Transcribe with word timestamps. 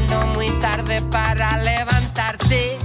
Muy 0.00 0.48
tarde 0.58 1.02
para 1.10 1.58
levantarte. 1.58 2.78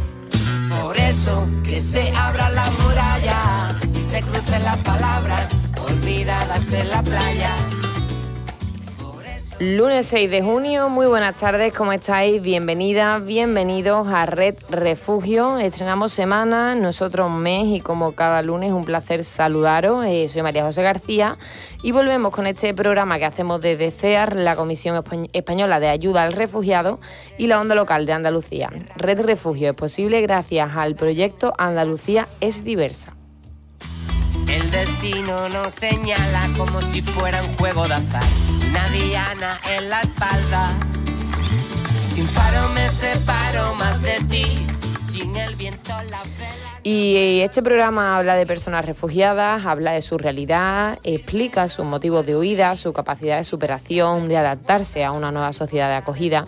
Por 0.70 0.98
eso 0.98 1.48
que 1.64 1.82
se 1.82 2.12
abra 2.12 2.50
la 2.50 2.70
muralla 2.72 3.74
y 3.96 4.02
se 4.02 4.22
crucen 4.22 4.66
las 4.66 4.76
palabras 4.80 5.48
olvidadas 5.90 6.70
en 6.74 6.90
la 6.90 7.02
playa. 7.02 7.77
Lunes 9.60 10.06
6 10.06 10.30
de 10.30 10.44
junio, 10.44 10.88
muy 10.88 11.08
buenas 11.08 11.38
tardes, 11.38 11.74
¿cómo 11.74 11.92
estáis? 11.92 12.44
Bienvenidas, 12.44 13.26
bienvenidos 13.26 14.08
a 14.08 14.28
Red 14.28 14.54
Refugio. 14.70 15.58
Estrenamos 15.58 16.12
semana, 16.12 16.76
nosotros 16.76 17.32
mes 17.32 17.66
y 17.66 17.82
como 17.82 18.12
cada 18.12 18.44
lunes 18.44 18.72
un 18.72 18.86
placer 18.86 19.24
saludaros. 19.24 20.06
Eh, 20.06 20.28
soy 20.30 20.44
María 20.44 20.64
José 20.64 20.84
García 20.84 21.40
y 21.82 21.92
volvemos 21.92 22.36
con 22.36 22.46
este 22.46 22.72
programa 22.76 23.18
que 23.18 23.26
hacemos 23.26 23.60
desde 23.60 23.90
CEAR, 23.90 24.36
la 24.36 24.56
Comisión 24.56 25.04
Española 25.34 25.80
de 25.80 25.90
Ayuda 25.90 26.22
al 26.22 26.34
Refugiado 26.34 27.00
y 27.40 27.48
la 27.48 27.60
Onda 27.60 27.74
Local 27.74 28.06
de 28.06 28.14
Andalucía. 28.14 28.70
Red 28.96 29.22
Refugio 29.22 29.72
es 29.72 29.76
posible 29.76 30.22
gracias 30.22 30.70
al 30.76 30.96
proyecto 30.96 31.56
Andalucía 31.58 32.28
es 32.42 32.64
diversa. 32.64 33.18
El 34.98 35.04
destino 35.04 35.50
nos 35.50 35.74
señala 35.74 36.50
como 36.58 36.82
si 36.82 37.02
fuera 37.02 37.44
un 37.44 37.54
juego 37.58 37.88
de 37.88 37.94
azar 37.94 38.24
una 38.68 38.90
diana 38.90 39.60
en 39.78 39.90
la 39.90 40.02
espalda. 40.02 40.76
Sin 42.10 42.26
faro 42.28 42.68
me 42.70 42.88
separo 42.90 43.76
más 43.76 44.02
de 44.02 44.20
ti, 44.30 44.68
sin 45.04 45.36
el 45.36 45.56
viento 45.56 45.92
la 46.10 46.24
vela. 46.24 46.80
Y 46.84 47.42
este 47.42 47.62
programa 47.62 48.18
habla 48.18 48.36
de 48.36 48.48
personas 48.48 48.86
refugiadas, 48.86 49.66
habla 49.66 49.92
de 49.92 50.02
su 50.02 50.18
realidad, 50.18 50.98
explica 51.04 51.68
sus 51.70 51.86
motivos 51.86 52.26
de 52.26 52.36
huida, 52.36 52.76
su 52.76 52.92
capacidad 52.92 53.38
de 53.38 53.44
superación, 53.44 54.28
de 54.30 54.38
adaptarse 54.38 55.06
a 55.06 55.12
una 55.12 55.32
nueva 55.32 55.54
sociedad 55.54 55.90
de 55.90 55.96
acogida. 55.96 56.48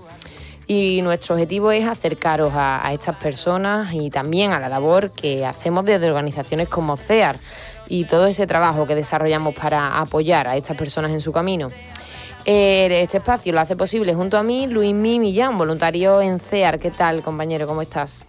Y 0.65 1.01
nuestro 1.01 1.35
objetivo 1.35 1.71
es 1.71 1.87
acercaros 1.87 2.53
a, 2.53 2.85
a 2.85 2.93
estas 2.93 3.15
personas 3.15 3.93
y 3.93 4.09
también 4.11 4.51
a 4.51 4.59
la 4.59 4.69
labor 4.69 5.11
que 5.11 5.45
hacemos 5.45 5.83
desde 5.83 6.07
organizaciones 6.07 6.69
como 6.69 6.95
CEAR 6.95 7.39
y 7.89 8.05
todo 8.05 8.27
ese 8.27 8.47
trabajo 8.47 8.87
que 8.87 8.95
desarrollamos 8.95 9.55
para 9.55 9.99
apoyar 9.99 10.47
a 10.47 10.55
estas 10.55 10.77
personas 10.77 11.11
en 11.11 11.19
su 11.19 11.31
camino. 11.31 11.69
Eh, 12.45 13.01
este 13.03 13.17
espacio 13.17 13.51
lo 13.51 13.59
hace 13.59 13.75
posible 13.75 14.13
junto 14.13 14.37
a 14.37 14.43
mí 14.43 14.67
Luis 14.67 14.93
Mi 14.93 15.19
Millán, 15.19 15.57
voluntario 15.57 16.21
en 16.21 16.39
CEAR. 16.39 16.79
¿Qué 16.79 16.91
tal, 16.91 17.21
compañero? 17.21 17.67
¿Cómo 17.67 17.81
estás? 17.81 18.25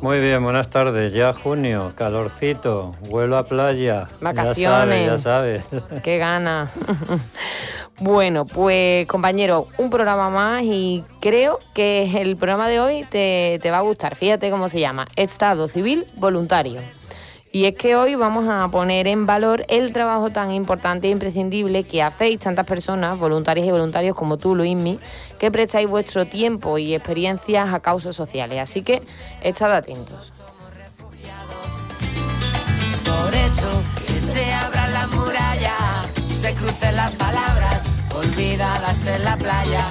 Muy 0.00 0.18
bien, 0.18 0.42
buenas 0.42 0.68
tardes. 0.68 1.12
Ya 1.12 1.32
junio, 1.32 1.92
calorcito, 1.94 2.90
vuelo 3.08 3.38
a 3.38 3.44
playa. 3.44 4.08
Vacaciones. 4.20 5.06
Ya 5.06 5.18
sabes, 5.20 5.64
ya 5.70 5.78
sabes. 5.78 6.02
Qué 6.02 6.18
gana. 6.18 6.68
bueno, 8.00 8.42
pues 8.52 9.06
compañero, 9.06 9.68
un 9.78 9.90
programa 9.90 10.28
más 10.28 10.62
y 10.64 11.04
creo 11.20 11.60
que 11.72 12.20
el 12.20 12.36
programa 12.36 12.68
de 12.68 12.80
hoy 12.80 13.04
te, 13.04 13.60
te 13.62 13.70
va 13.70 13.78
a 13.78 13.82
gustar. 13.82 14.16
Fíjate 14.16 14.50
cómo 14.50 14.68
se 14.68 14.80
llama. 14.80 15.06
Estado 15.14 15.68
Civil 15.68 16.04
Voluntario. 16.16 16.80
Y 17.54 17.66
es 17.66 17.76
que 17.76 17.96
hoy 17.96 18.14
vamos 18.14 18.48
a 18.48 18.66
poner 18.68 19.06
en 19.06 19.26
valor 19.26 19.66
el 19.68 19.92
trabajo 19.92 20.30
tan 20.30 20.52
importante 20.52 21.08
e 21.08 21.10
imprescindible 21.10 21.84
que 21.84 22.02
hacéis 22.02 22.40
tantas 22.40 22.64
personas, 22.64 23.18
voluntarias 23.18 23.66
y 23.66 23.70
voluntarios 23.70 24.16
como 24.16 24.38
tú, 24.38 24.54
Luismi, 24.54 24.98
que 25.38 25.50
prestáis 25.50 25.86
vuestro 25.86 26.24
tiempo 26.24 26.78
y 26.78 26.94
experiencias 26.94 27.74
a 27.74 27.80
causas 27.80 28.16
sociales. 28.16 28.58
Así 28.58 28.80
que 28.80 29.02
estad 29.42 29.70
atentos. 29.74 30.40
Por 33.04 33.34
eso 33.34 33.82
que 34.06 34.14
se 34.14 34.50
abra 34.54 34.88
la 34.88 35.06
muralla, 35.08 35.76
se 36.30 36.54
crucen 36.54 36.96
las 36.96 37.10
palabras 37.12 37.82
olvidadas 38.14 39.06
en 39.06 39.24
la 39.24 39.36
playa. 39.36 39.84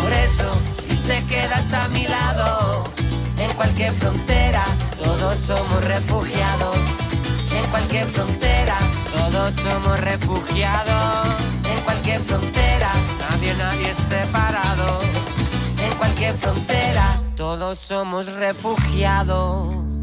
Por 0.00 0.12
eso, 0.12 0.56
si 0.78 0.94
te 0.98 1.24
quedas 1.26 1.72
a 1.72 1.88
mi 1.88 2.06
lado, 2.06 2.95
en 3.38 3.52
cualquier 3.54 3.92
frontera, 3.94 4.64
todos 5.02 5.38
somos 5.40 5.84
refugiados. 5.84 6.76
En 7.52 7.70
cualquier 7.70 8.06
frontera, 8.08 8.78
todos 9.12 9.54
somos 9.56 10.00
refugiados. 10.00 11.28
En 11.64 11.80
cualquier 11.84 12.20
frontera, 12.22 12.92
nadie, 13.30 13.54
nadie 13.54 13.90
es 13.90 13.98
separado. 13.98 14.98
En 15.78 15.96
cualquier 15.98 16.36
frontera, 16.36 17.22
todos 17.36 17.78
somos 17.78 18.26
refugiados. 18.32 19.95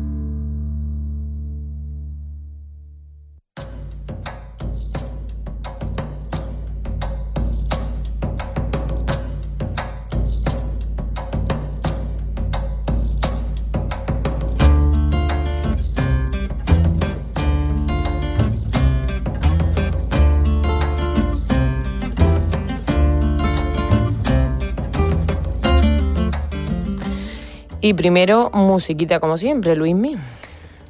Y 27.86 27.94
primero, 27.96 28.50
musiquita 28.54 29.20
como 29.20 29.38
siempre, 29.38 29.76
Luismi. 29.76 30.16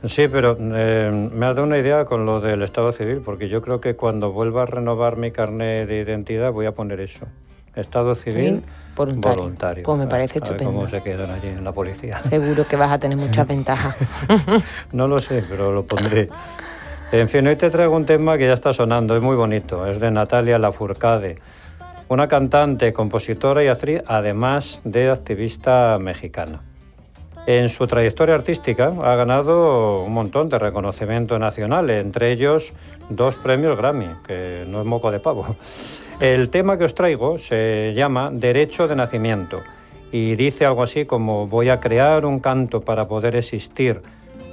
Sí, 0.08 0.28
pero 0.28 0.56
eh, 0.60 1.10
me 1.34 1.48
has 1.48 1.56
dado 1.56 1.66
una 1.66 1.80
idea 1.80 2.06
con 2.06 2.24
lo 2.28 2.40
del 2.40 2.62
Estado 2.62 2.92
civil, 2.92 3.24
porque 3.26 3.50
yo 3.50 3.64
creo 3.64 3.82
que 3.82 3.96
cuando 3.96 4.32
vuelva 4.32 4.62
a 4.62 4.66
renovar 4.68 5.18
mi 5.18 5.32
carnet 5.32 5.88
de 5.88 6.02
identidad 6.02 6.52
voy 6.52 6.68
a 6.68 6.74
poner 6.74 7.00
eso. 7.00 7.26
Estado 7.76 8.14
civil 8.14 8.64
voluntario. 8.96 9.82
Pues 9.82 9.98
me 9.98 10.06
parece 10.06 10.38
estupendo. 10.38 10.66
cómo 10.66 10.88
se 10.88 11.02
quedan 11.02 11.32
allí 11.32 11.48
en 11.48 11.64
la 11.64 11.72
policía. 11.72 12.20
Seguro 12.20 12.68
que 12.68 12.76
vas 12.76 12.92
a 12.92 13.00
tener 13.00 13.18
muchas 13.18 13.48
ventajas. 13.56 13.96
no 14.92 15.08
lo 15.08 15.20
sé, 15.20 15.44
pero 15.50 15.72
lo 15.72 15.88
pondré. 15.88 16.30
En 17.12 17.28
fin, 17.28 17.48
hoy 17.48 17.56
te 17.56 17.72
traigo 17.72 17.96
un 17.96 18.06
tema 18.06 18.38
que 18.38 18.46
ya 18.46 18.54
está 18.54 18.72
sonando, 18.72 19.16
es 19.16 19.22
muy 19.24 19.36
bonito. 19.36 19.88
Es 19.88 20.00
de 20.00 20.12
Natalia 20.12 20.60
Lafourcade, 20.60 21.40
una 22.08 22.28
cantante, 22.28 22.94
compositora 22.94 23.64
y 23.64 23.68
actriz, 23.68 24.04
además 24.06 24.80
de 24.84 25.10
activista 25.10 25.98
mexicana. 25.98 26.62
En 27.46 27.68
su 27.68 27.88
trayectoria 27.88 28.36
artística 28.36 28.94
ha 29.04 29.16
ganado 29.16 30.04
un 30.04 30.14
montón 30.14 30.48
de 30.48 30.58
reconocimiento 30.58 31.38
nacional, 31.38 31.90
entre 31.90 32.32
ellos 32.32 32.72
dos 33.10 33.36
premios 33.36 33.78
Grammy, 33.78 34.08
que 34.26 34.64
no 34.66 34.80
es 34.80 34.86
moco 34.86 35.12
de 35.12 35.20
pavo. 35.20 35.58
El 36.22 36.50
tema 36.50 36.78
que 36.78 36.86
os 36.86 36.96
traigo 36.96 37.38
se 37.38 37.94
llama 37.96 38.30
Derecho 38.32 38.88
de 38.88 38.96
Nacimiento 38.96 39.60
y 40.10 40.36
dice 40.36 40.66
algo 40.66 40.84
así 40.84 41.06
como 41.06 41.48
voy 41.48 41.68
a 41.68 41.82
crear 41.82 42.26
un 42.26 42.40
canto 42.40 42.80
para 42.80 43.10
poder 43.10 43.36
existir, 43.36 44.02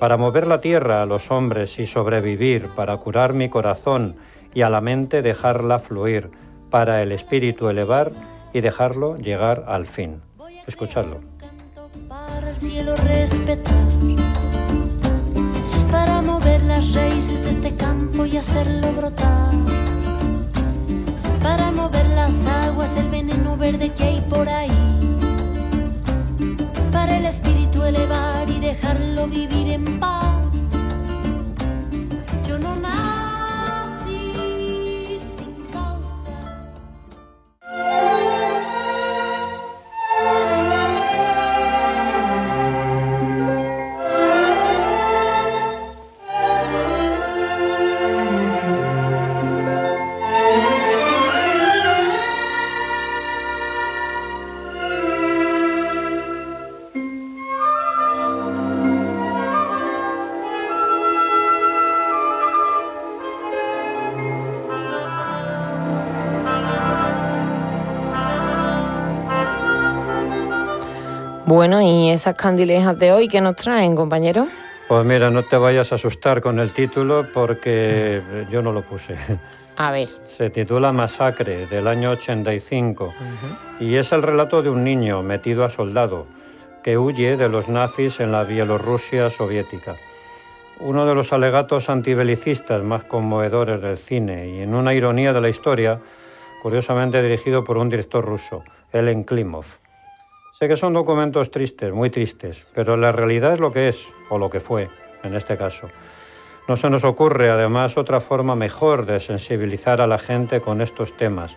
para 0.01 0.17
mover 0.17 0.49
la 0.49 0.61
tierra 0.61 1.03
a 1.03 1.07
los 1.07 1.31
hombres 1.31 1.79
y 1.79 1.87
sobrevivir, 1.87 2.71
para 2.75 2.97
curar 2.97 3.35
mi 3.35 3.49
corazón 3.49 4.17
y 4.53 4.63
a 4.63 4.69
la 4.69 4.81
mente 4.81 5.23
dejarla 5.23 5.79
fluir, 5.79 6.31
para 6.71 7.03
el 7.03 7.13
espíritu 7.13 7.69
elevar 7.69 8.11
y 8.53 8.61
dejarlo 8.63 9.17
llegar 9.17 9.65
al 9.69 9.87
fin. 9.87 10.23
Escuchadlo 10.67 11.40
cielo 12.61 12.95
respetar 12.95 13.89
para 15.91 16.21
mover 16.21 16.62
las 16.65 16.93
raíces 16.93 17.43
de 17.45 17.51
este 17.53 17.75
campo 17.75 18.27
y 18.27 18.37
hacerlo 18.37 18.93
brotar. 18.93 19.51
Para 21.43 21.71
mover 21.71 22.07
las 22.11 22.35
aguas 22.65 22.95
el 22.99 23.09
veneno 23.09 23.57
verde 23.57 23.93
que 23.95 24.05
hay 24.05 24.21
por 24.21 24.47
ahí. 24.47 24.71
Para 26.93 27.17
el 27.17 27.25
espíritu 27.25 27.83
elevar 27.83 28.49
y 28.51 28.61
dejarlo 28.61 29.27
vivir 29.27 29.69
Bueno, 71.50 71.82
¿y 71.82 72.11
esas 72.11 72.37
candilejas 72.37 72.97
de 72.97 73.11
hoy 73.11 73.26
qué 73.26 73.41
nos 73.41 73.56
traen, 73.56 73.97
compañero? 73.97 74.47
Pues 74.87 75.05
mira, 75.05 75.32
no 75.32 75.43
te 75.43 75.56
vayas 75.56 75.91
a 75.91 75.97
asustar 75.97 76.41
con 76.41 76.61
el 76.61 76.73
título 76.73 77.26
porque 77.35 78.23
yo 78.52 78.62
no 78.62 78.70
lo 78.70 78.82
puse. 78.82 79.17
A 79.76 79.91
ver. 79.91 80.06
Se 80.06 80.50
titula 80.50 80.93
Masacre 80.93 81.67
del 81.67 81.88
año 81.88 82.11
85 82.11 83.12
y 83.81 83.97
es 83.97 84.12
el 84.12 84.23
relato 84.23 84.62
de 84.62 84.70
un 84.70 84.85
niño 84.85 85.25
metido 85.25 85.64
a 85.64 85.70
soldado 85.70 86.26
que 86.85 86.97
huye 86.97 87.37
de 87.37 87.49
los 87.49 87.69
nazis 87.69 88.20
en 88.20 88.31
la 88.31 88.44
Bielorrusia 88.44 89.29
soviética. 89.31 89.96
Uno 90.79 91.05
de 91.05 91.17
los 91.17 91.32
alegatos 91.32 91.91
antibelicistas 91.91 92.81
más 92.85 93.03
conmovedores 93.03 93.82
del 93.82 93.99
cine 93.99 94.50
y 94.50 94.61
en 94.61 94.73
una 94.73 94.94
ironía 94.94 95.32
de 95.32 95.41
la 95.41 95.49
historia, 95.49 95.99
curiosamente 96.62 97.20
dirigido 97.20 97.64
por 97.64 97.76
un 97.76 97.88
director 97.88 98.25
ruso, 98.25 98.62
Ellen 98.93 99.25
Klimov. 99.25 99.64
Sé 100.61 100.69
que 100.69 100.77
son 100.77 100.93
documentos 100.93 101.51
tristes, 101.51 101.91
muy 101.91 102.11
tristes, 102.11 102.62
pero 102.75 102.95
la 102.99 103.12
realidad 103.12 103.55
es 103.55 103.61
lo 103.61 103.73
que 103.73 103.89
es, 103.89 103.99
o 104.29 104.37
lo 104.37 104.51
que 104.51 104.61
fue, 104.61 104.91
en 105.23 105.35
este 105.35 105.57
caso. 105.57 105.89
No 106.69 106.77
se 106.77 106.91
nos 106.91 107.03
ocurre, 107.03 107.49
además, 107.49 107.97
otra 107.97 108.21
forma 108.21 108.55
mejor 108.55 109.07
de 109.07 109.21
sensibilizar 109.21 110.03
a 110.03 110.07
la 110.07 110.19
gente 110.19 110.61
con 110.61 110.83
estos 110.83 111.17
temas. 111.17 111.57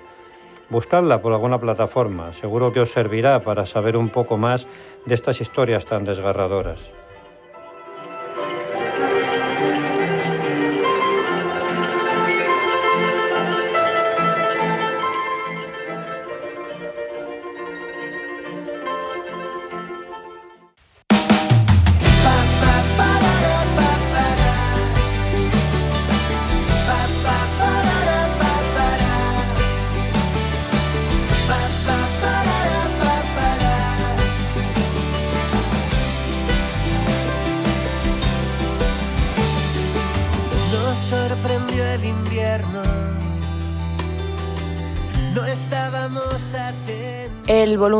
Buscadla 0.70 1.22
por 1.22 1.34
alguna 1.34 1.58
plataforma, 1.58 2.32
seguro 2.40 2.72
que 2.72 2.80
os 2.80 2.92
servirá 2.92 3.42
para 3.42 3.66
saber 3.66 3.98
un 3.98 4.08
poco 4.08 4.38
más 4.38 4.68
de 5.06 5.16
estas 5.16 5.42
historias 5.42 5.86
tan 5.86 6.06
desgarradoras. 6.06 6.80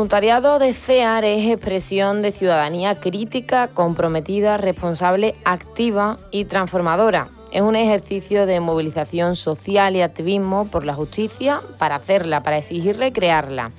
Voluntariado 0.04 0.58
de 0.58 0.74
CEAR 0.74 1.24
es 1.24 1.50
expresión 1.50 2.20
de 2.20 2.30
ciudadanía 2.30 3.00
crítica, 3.00 3.68
comprometida, 3.68 4.58
responsable, 4.58 5.34
activa 5.46 6.18
y 6.30 6.44
transformadora. 6.44 7.28
Es 7.52 7.62
un 7.62 7.74
ejercicio 7.74 8.44
de 8.44 8.60
movilización 8.60 9.34
social 9.34 9.96
y 9.96 10.02
activismo 10.02 10.66
por 10.66 10.84
la 10.84 10.92
justicia, 10.92 11.62
para 11.78 11.94
hacerla, 11.94 12.42
para 12.42 12.58
exigirla 12.58 13.06
y 13.06 13.12
crearla. 13.12 13.70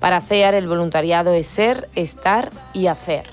Para 0.00 0.20
CEAR 0.20 0.54
el 0.54 0.66
voluntariado 0.66 1.32
es 1.32 1.46
ser, 1.46 1.88
estar 1.94 2.50
y 2.74 2.88
hacer. 2.88 3.26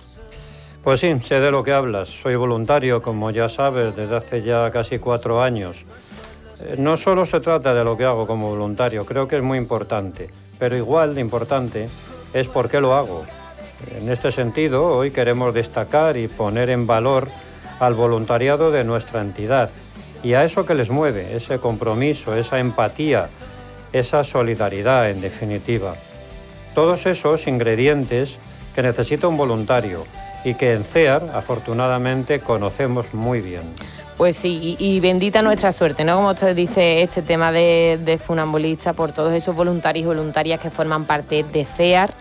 Pues 0.83 0.99
sí, 0.99 1.19
sé 1.27 1.39
de 1.39 1.49
lo 1.49 1.63
que 1.63 1.73
hablas. 1.73 2.09
Soy 2.09 2.35
voluntario, 2.35 3.01
como 3.01 3.31
ya 3.31 3.49
sabes, 3.49 3.95
desde 3.95 4.17
hace 4.17 4.43
ya 4.43 4.69
casi 4.69 4.99
cuatro 4.99 5.41
años. 5.41 5.77
Eh, 6.63 6.75
No 6.77 6.95
solo 6.95 7.25
se 7.25 7.39
trata 7.39 7.73
de 7.73 7.83
lo 7.83 7.97
que 7.97 8.05
hago 8.05 8.27
como 8.27 8.51
voluntario, 8.51 9.03
creo 9.03 9.27
que 9.27 9.37
es 9.37 9.41
muy 9.41 9.57
importante, 9.57 10.29
pero 10.59 10.77
igual 10.77 11.15
de 11.15 11.21
importante 11.21 11.89
es 12.35 12.47
por 12.49 12.69
qué 12.69 12.81
lo 12.81 12.93
hago. 12.93 13.25
En 13.97 14.11
este 14.11 14.31
sentido, 14.31 14.87
hoy 14.87 15.11
queremos 15.11 15.53
destacar 15.53 16.17
y 16.17 16.27
poner 16.27 16.69
en 16.69 16.85
valor 16.85 17.29
al 17.79 17.93
voluntariado 17.93 18.71
de 18.71 18.83
nuestra 18.83 19.21
entidad 19.21 19.69
y 20.21 20.33
a 20.33 20.43
eso 20.43 20.65
que 20.65 20.75
les 20.75 20.89
mueve, 20.89 21.37
ese 21.37 21.59
compromiso, 21.59 22.35
esa 22.35 22.59
empatía, 22.59 23.29
esa 23.93 24.25
solidaridad 24.25 25.09
en 25.09 25.21
definitiva. 25.21 25.95
Todos 26.73 27.05
esos 27.05 27.47
ingredientes 27.47 28.35
que 28.75 28.81
necesita 28.81 29.29
un 29.29 29.37
voluntario 29.37 30.05
y 30.43 30.55
que 30.55 30.73
en 30.73 30.83
CEAR 30.83 31.31
afortunadamente 31.33 32.41
conocemos 32.41 33.13
muy 33.13 33.39
bien. 33.39 33.63
Pues 34.17 34.37
sí, 34.37 34.77
y, 34.79 34.99
bendita 35.01 35.41
nuestra 35.41 35.73
suerte, 35.73 36.05
¿no? 36.05 36.15
Como 36.15 36.29
usted 36.29 36.55
dice, 36.55 37.01
este 37.01 37.21
tema 37.21 37.51
de, 37.51 37.99
de 38.01 38.17
funambulista 38.17 38.93
por 38.93 39.11
todos 39.11 39.33
esos 39.33 39.53
voluntarios 39.53 40.05
y 40.05 40.07
voluntarias 40.07 40.59
que 40.61 40.69
forman 40.69 41.03
parte 41.03 41.43
de 41.43 41.65
CEAR 41.65 42.13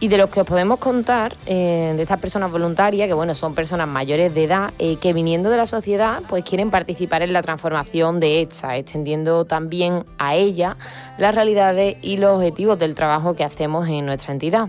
y 0.00 0.08
de 0.08 0.16
los 0.16 0.30
que 0.30 0.40
os 0.40 0.46
podemos 0.46 0.78
contar, 0.78 1.36
eh, 1.46 1.92
de 1.96 2.02
estas 2.02 2.20
personas 2.20 2.52
voluntarias, 2.52 3.08
que 3.08 3.14
bueno, 3.14 3.34
son 3.34 3.54
personas 3.54 3.88
mayores 3.88 4.32
de 4.34 4.44
edad, 4.44 4.72
eh, 4.78 4.96
que 4.96 5.12
viniendo 5.12 5.50
de 5.50 5.56
la 5.56 5.66
sociedad, 5.66 6.22
pues 6.28 6.44
quieren 6.44 6.70
participar 6.70 7.22
en 7.22 7.32
la 7.32 7.42
transformación 7.42 8.20
de 8.20 8.42
esta, 8.42 8.76
extendiendo 8.76 9.44
también 9.44 10.04
a 10.18 10.36
ella 10.36 10.76
las 11.18 11.34
realidades 11.34 11.96
y 12.02 12.18
los 12.18 12.36
objetivos 12.36 12.78
del 12.78 12.94
trabajo 12.94 13.34
que 13.34 13.44
hacemos 13.44 13.88
en 13.88 14.06
nuestra 14.06 14.32
entidad. 14.32 14.68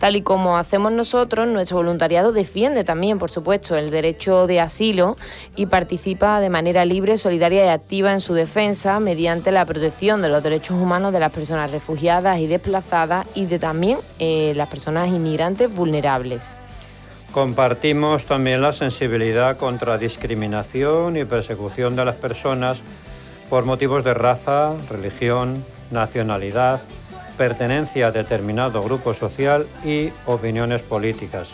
Tal 0.00 0.16
y 0.16 0.22
como 0.22 0.56
hacemos 0.56 0.92
nosotros, 0.92 1.46
nuestro 1.46 1.76
voluntariado 1.76 2.32
defiende 2.32 2.84
también, 2.84 3.18
por 3.18 3.30
supuesto, 3.30 3.76
el 3.76 3.90
derecho 3.90 4.46
de 4.46 4.58
asilo 4.58 5.18
y 5.56 5.66
participa 5.66 6.40
de 6.40 6.48
manera 6.48 6.86
libre, 6.86 7.18
solidaria 7.18 7.66
y 7.66 7.68
activa 7.68 8.14
en 8.14 8.22
su 8.22 8.32
defensa 8.32 8.98
mediante 8.98 9.52
la 9.52 9.66
protección 9.66 10.22
de 10.22 10.30
los 10.30 10.42
derechos 10.42 10.80
humanos 10.80 11.12
de 11.12 11.20
las 11.20 11.34
personas 11.34 11.70
refugiadas 11.70 12.38
y 12.38 12.46
desplazadas 12.46 13.26
y 13.34 13.44
de 13.44 13.58
también 13.58 13.98
eh, 14.18 14.54
las 14.56 14.70
personas 14.70 15.08
inmigrantes 15.08 15.70
vulnerables. 15.70 16.56
Compartimos 17.32 18.24
también 18.24 18.62
la 18.62 18.72
sensibilidad 18.72 19.58
contra 19.58 19.98
discriminación 19.98 21.18
y 21.18 21.26
persecución 21.26 21.94
de 21.94 22.06
las 22.06 22.16
personas 22.16 22.78
por 23.50 23.66
motivos 23.66 24.02
de 24.02 24.14
raza, 24.14 24.76
religión, 24.88 25.62
nacionalidad, 25.90 26.80
pertenencia 27.40 28.08
a 28.08 28.12
determinado 28.12 28.82
grupo 28.82 29.14
social 29.14 29.66
y 29.82 30.10
opiniones 30.26 30.82
políticas. 30.82 31.48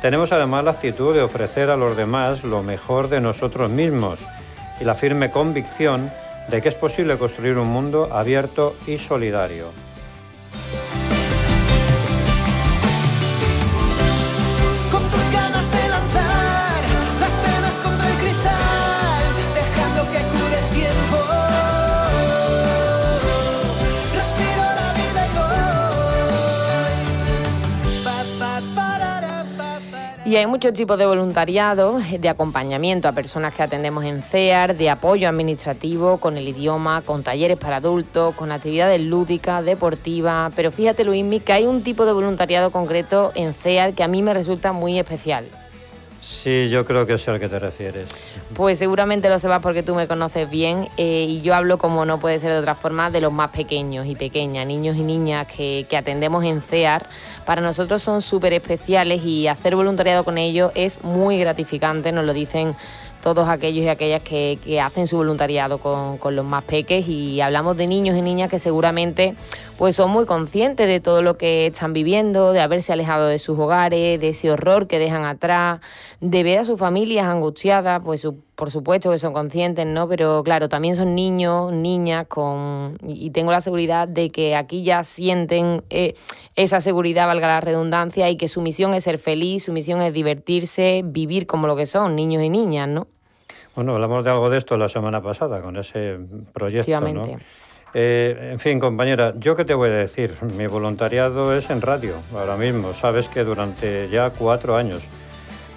Tenemos 0.00 0.30
además 0.30 0.62
la 0.62 0.70
actitud 0.70 1.16
de 1.16 1.22
ofrecer 1.22 1.68
a 1.68 1.76
los 1.76 1.96
demás 1.96 2.44
lo 2.44 2.62
mejor 2.62 3.08
de 3.08 3.20
nosotros 3.20 3.68
mismos 3.68 4.20
y 4.80 4.84
la 4.84 4.94
firme 4.94 5.32
convicción 5.32 6.12
de 6.48 6.62
que 6.62 6.68
es 6.68 6.76
posible 6.76 7.18
construir 7.18 7.58
un 7.58 7.66
mundo 7.66 8.08
abierto 8.12 8.76
y 8.86 8.98
solidario. 8.98 9.85
Y 30.36 30.38
hay 30.38 30.46
muchos 30.46 30.74
tipos 30.74 30.98
de 30.98 31.06
voluntariado, 31.06 31.98
de 31.98 32.28
acompañamiento 32.28 33.08
a 33.08 33.12
personas 33.12 33.54
que 33.54 33.62
atendemos 33.62 34.04
en 34.04 34.20
CEAR, 34.22 34.76
de 34.76 34.90
apoyo 34.90 35.30
administrativo 35.30 36.18
con 36.18 36.36
el 36.36 36.46
idioma, 36.46 37.00
con 37.00 37.22
talleres 37.22 37.56
para 37.56 37.76
adultos, 37.76 38.34
con 38.34 38.52
actividades 38.52 39.00
lúdicas, 39.00 39.64
deportivas. 39.64 40.52
Pero 40.54 40.70
fíjate, 40.70 41.04
Luismi, 41.04 41.40
que 41.40 41.54
hay 41.54 41.64
un 41.64 41.82
tipo 41.82 42.04
de 42.04 42.12
voluntariado 42.12 42.70
concreto 42.70 43.32
en 43.34 43.54
CEAR 43.54 43.94
que 43.94 44.02
a 44.02 44.08
mí 44.08 44.20
me 44.20 44.34
resulta 44.34 44.72
muy 44.72 44.98
especial. 44.98 45.46
Sí, 46.20 46.68
yo 46.68 46.84
creo 46.84 47.06
que 47.06 47.14
es 47.14 47.28
al 47.28 47.40
que 47.40 47.48
te 47.48 47.58
refieres. 47.58 48.08
Pues 48.54 48.78
seguramente 48.78 49.30
lo 49.30 49.38
sepas 49.38 49.62
porque 49.62 49.82
tú 49.82 49.94
me 49.94 50.06
conoces 50.06 50.50
bien 50.50 50.88
eh, 50.98 51.24
y 51.28 51.40
yo 51.40 51.54
hablo 51.54 51.78
como 51.78 52.04
no 52.04 52.20
puede 52.20 52.38
ser 52.40 52.52
de 52.52 52.58
otra 52.58 52.74
forma 52.74 53.10
de 53.10 53.20
los 53.20 53.32
más 53.32 53.52
pequeños 53.52 54.04
y 54.06 54.16
pequeñas, 54.16 54.66
niños 54.66 54.96
y 54.96 55.02
niñas 55.02 55.46
que, 55.46 55.86
que 55.88 55.96
atendemos 55.96 56.44
en 56.44 56.60
CEAR. 56.60 57.06
Para 57.46 57.62
nosotros 57.62 58.02
son 58.02 58.22
súper 58.22 58.52
especiales 58.52 59.24
y 59.24 59.46
hacer 59.46 59.76
voluntariado 59.76 60.24
con 60.24 60.36
ellos 60.36 60.72
es 60.74 61.04
muy 61.04 61.38
gratificante, 61.38 62.10
nos 62.10 62.24
lo 62.24 62.32
dicen 62.32 62.74
todos 63.22 63.48
aquellos 63.48 63.84
y 63.84 63.88
aquellas 63.88 64.22
que, 64.22 64.80
hacen 64.80 65.06
su 65.06 65.16
voluntariado 65.16 65.78
con, 65.78 66.18
los 66.34 66.44
más 66.44 66.64
peques 66.64 67.08
y 67.08 67.40
hablamos 67.40 67.76
de 67.76 67.86
niños 67.86 68.16
y 68.16 68.22
niñas 68.22 68.50
que 68.50 68.58
seguramente 68.58 69.36
pues 69.78 69.94
son 69.94 70.10
muy 70.10 70.24
conscientes 70.24 70.86
de 70.86 71.00
todo 71.00 71.20
lo 71.22 71.36
que 71.36 71.66
están 71.66 71.92
viviendo, 71.92 72.52
de 72.52 72.60
haberse 72.60 72.92
alejado 72.92 73.26
de 73.26 73.38
sus 73.38 73.58
hogares, 73.58 74.18
de 74.18 74.28
ese 74.28 74.50
horror 74.50 74.86
que 74.86 74.98
dejan 74.98 75.24
atrás, 75.24 75.80
de 76.20 76.42
ver 76.42 76.58
a 76.60 76.64
sus 76.64 76.78
familias 76.78 77.26
angustiadas, 77.26 78.00
pues 78.02 78.26
por 78.54 78.70
supuesto 78.70 79.10
que 79.10 79.18
son 79.18 79.34
conscientes, 79.34 79.86
¿no? 79.86 80.08
Pero 80.08 80.42
claro, 80.44 80.70
también 80.70 80.96
son 80.96 81.14
niños, 81.14 81.72
niñas 81.72 82.26
con 82.26 82.96
y 83.02 83.30
tengo 83.30 83.52
la 83.52 83.60
seguridad 83.60 84.08
de 84.08 84.30
que 84.30 84.56
aquí 84.56 84.82
ya 84.82 85.04
sienten 85.04 85.82
eh, 85.90 86.14
esa 86.54 86.80
seguridad, 86.80 87.26
valga 87.26 87.48
la 87.48 87.60
redundancia, 87.60 88.30
y 88.30 88.36
que 88.36 88.48
su 88.48 88.62
misión 88.62 88.94
es 88.94 89.04
ser 89.04 89.18
feliz, 89.18 89.64
su 89.64 89.72
misión 89.72 90.00
es 90.00 90.14
divertirse, 90.14 91.02
vivir 91.04 91.46
como 91.46 91.66
lo 91.66 91.76
que 91.76 91.84
son, 91.84 92.16
niños 92.16 92.42
y 92.42 92.48
niñas, 92.48 92.88
¿no? 92.88 93.08
Bueno, 93.74 93.94
hablamos 93.94 94.24
de 94.24 94.30
algo 94.30 94.48
de 94.48 94.56
esto 94.56 94.78
la 94.78 94.88
semana 94.88 95.22
pasada 95.22 95.60
con 95.60 95.76
ese 95.76 96.18
proyecto, 96.54 96.98
¿no? 97.00 97.22
Eh, 97.94 98.50
en 98.52 98.58
fin, 98.58 98.78
compañera, 98.78 99.34
¿yo 99.38 99.56
qué 99.56 99.64
te 99.64 99.74
voy 99.74 99.88
a 99.88 99.92
decir? 99.92 100.36
Mi 100.56 100.66
voluntariado 100.66 101.54
es 101.56 101.70
en 101.70 101.80
radio, 101.80 102.14
ahora 102.34 102.56
mismo. 102.56 102.94
Sabes 102.94 103.28
que 103.28 103.44
durante 103.44 104.08
ya 104.10 104.30
cuatro 104.30 104.76
años 104.76 105.02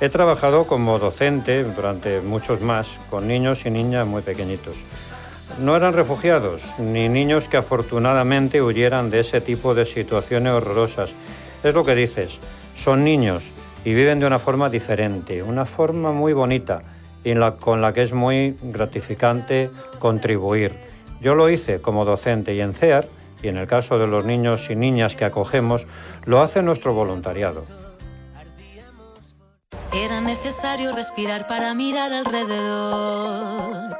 he 0.02 0.10
trabajado 0.10 0.66
como 0.66 0.98
docente 0.98 1.64
durante 1.64 2.22
muchos 2.22 2.62
más 2.62 2.88
con 3.10 3.28
niños 3.28 3.66
y 3.66 3.70
niñas 3.70 4.08
muy 4.08 4.22
pequeñitos. 4.22 4.76
No 5.60 5.76
eran 5.76 5.94
refugiados, 5.94 6.62
ni 6.78 7.10
niños 7.10 7.48
que 7.48 7.58
afortunadamente 7.58 8.62
huyeran 8.62 9.10
de 9.10 9.22
ese 9.22 9.42
tipo 9.42 9.74
de 9.74 9.86
situaciones 9.86 10.54
horrorosas. 10.54 11.12
Es 11.64 11.74
lo 11.74 11.84
que 11.84 11.96
dices, 11.96 12.38
son 12.76 13.04
niños 13.04 13.44
y 13.84 13.94
viven 13.94 14.20
de 14.20 14.28
una 14.28 14.40
forma 14.40 14.70
diferente, 14.70 15.44
una 15.44 15.66
forma 15.66 16.12
muy 16.12 16.34
bonita 16.34 16.82
y 17.24 17.34
con 17.60 17.82
la 17.82 17.94
que 17.94 18.04
es 18.04 18.14
muy 18.14 18.56
gratificante 18.62 19.70
contribuir. 20.00 20.89
Yo 21.22 21.36
lo 21.36 21.50
hice 21.50 21.82
como 21.82 22.06
docente 22.06 22.54
y 22.54 22.62
en 22.62 22.74
CEAR, 22.74 23.06
y 23.42 23.48
en 23.48 23.58
el 23.58 23.68
caso 23.68 24.00
de 24.00 24.08
los 24.08 24.26
niños 24.26 24.70
y 24.70 24.76
niñas 24.76 25.16
que 25.16 25.26
acogemos, 25.26 25.86
lo 26.26 26.42
hace 26.42 26.62
nuestro 26.62 26.94
voluntariado. 26.94 27.66
Era 29.94 30.22
necesario 30.22 30.94
respirar 30.94 31.48
para 31.48 31.74
mirar 31.74 32.14
alrededor. 32.14 33.98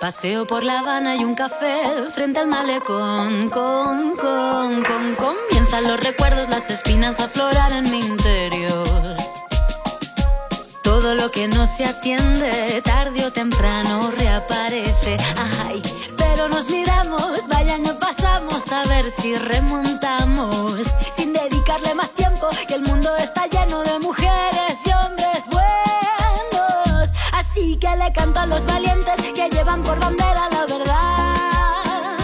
Paseo 0.00 0.48
por 0.48 0.64
La 0.64 0.80
Habana 0.80 1.14
y 1.14 1.24
un 1.24 1.36
café 1.36 1.80
frente 2.12 2.40
al 2.40 2.48
malecón. 2.48 3.48
Con, 3.50 4.16
comienzan 4.16 5.84
los 5.84 6.00
recuerdos, 6.00 6.48
las 6.48 6.68
espinas 6.70 7.20
a 7.20 7.26
aflorar 7.26 7.70
en 7.72 7.88
mi 7.88 8.00
interior. 8.00 9.16
Todo 10.82 11.14
lo 11.14 11.30
que 11.30 11.46
no 11.46 11.68
se 11.68 11.84
atiende, 11.84 12.82
tarde 12.82 13.24
o 13.26 13.32
temprano 13.32 14.10
reaparece. 14.10 15.18
Ay, 15.64 15.80
pero 16.42 16.56
nos 16.56 16.68
miramos, 16.68 17.46
vaya, 17.46 17.78
no 17.78 17.96
pasamos 18.00 18.72
a 18.72 18.84
ver 18.86 19.08
si 19.12 19.36
remontamos. 19.36 20.88
Sin 21.14 21.32
dedicarle 21.32 21.94
más 21.94 22.10
tiempo, 22.10 22.48
que 22.66 22.74
el 22.74 22.82
mundo 22.82 23.14
está 23.16 23.46
lleno 23.46 23.82
de 23.82 24.00
mujeres 24.00 24.78
y 24.84 24.90
hombres 24.90 25.44
buenos. 25.48 27.10
Así 27.32 27.76
que 27.76 27.94
le 27.96 28.12
canto 28.12 28.40
a 28.40 28.46
los 28.46 28.66
valientes 28.66 29.20
que 29.36 29.50
llevan 29.50 29.82
por 29.82 30.00
bandera 30.00 30.48
la 30.50 30.66
verdad. 30.66 32.16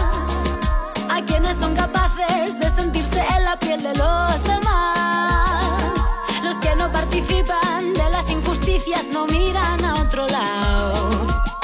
A 1.09 1.21
quienes 1.25 1.55
son 1.55 1.73
capaces 1.73 2.59
de 2.59 2.69
sentirse 2.69 3.23
en 3.37 3.45
la 3.45 3.57
piel 3.57 3.81
de 3.81 3.95
los 3.95 4.43
demás. 4.43 6.11
Los 6.43 6.59
que 6.59 6.75
no 6.75 6.91
participan 6.91 7.93
de 7.93 8.09
las 8.09 8.29
injusticias 8.29 9.07
no 9.07 9.27
miran 9.27 9.85
a 9.85 10.01
otro 10.01 10.27
lado. 10.27 11.09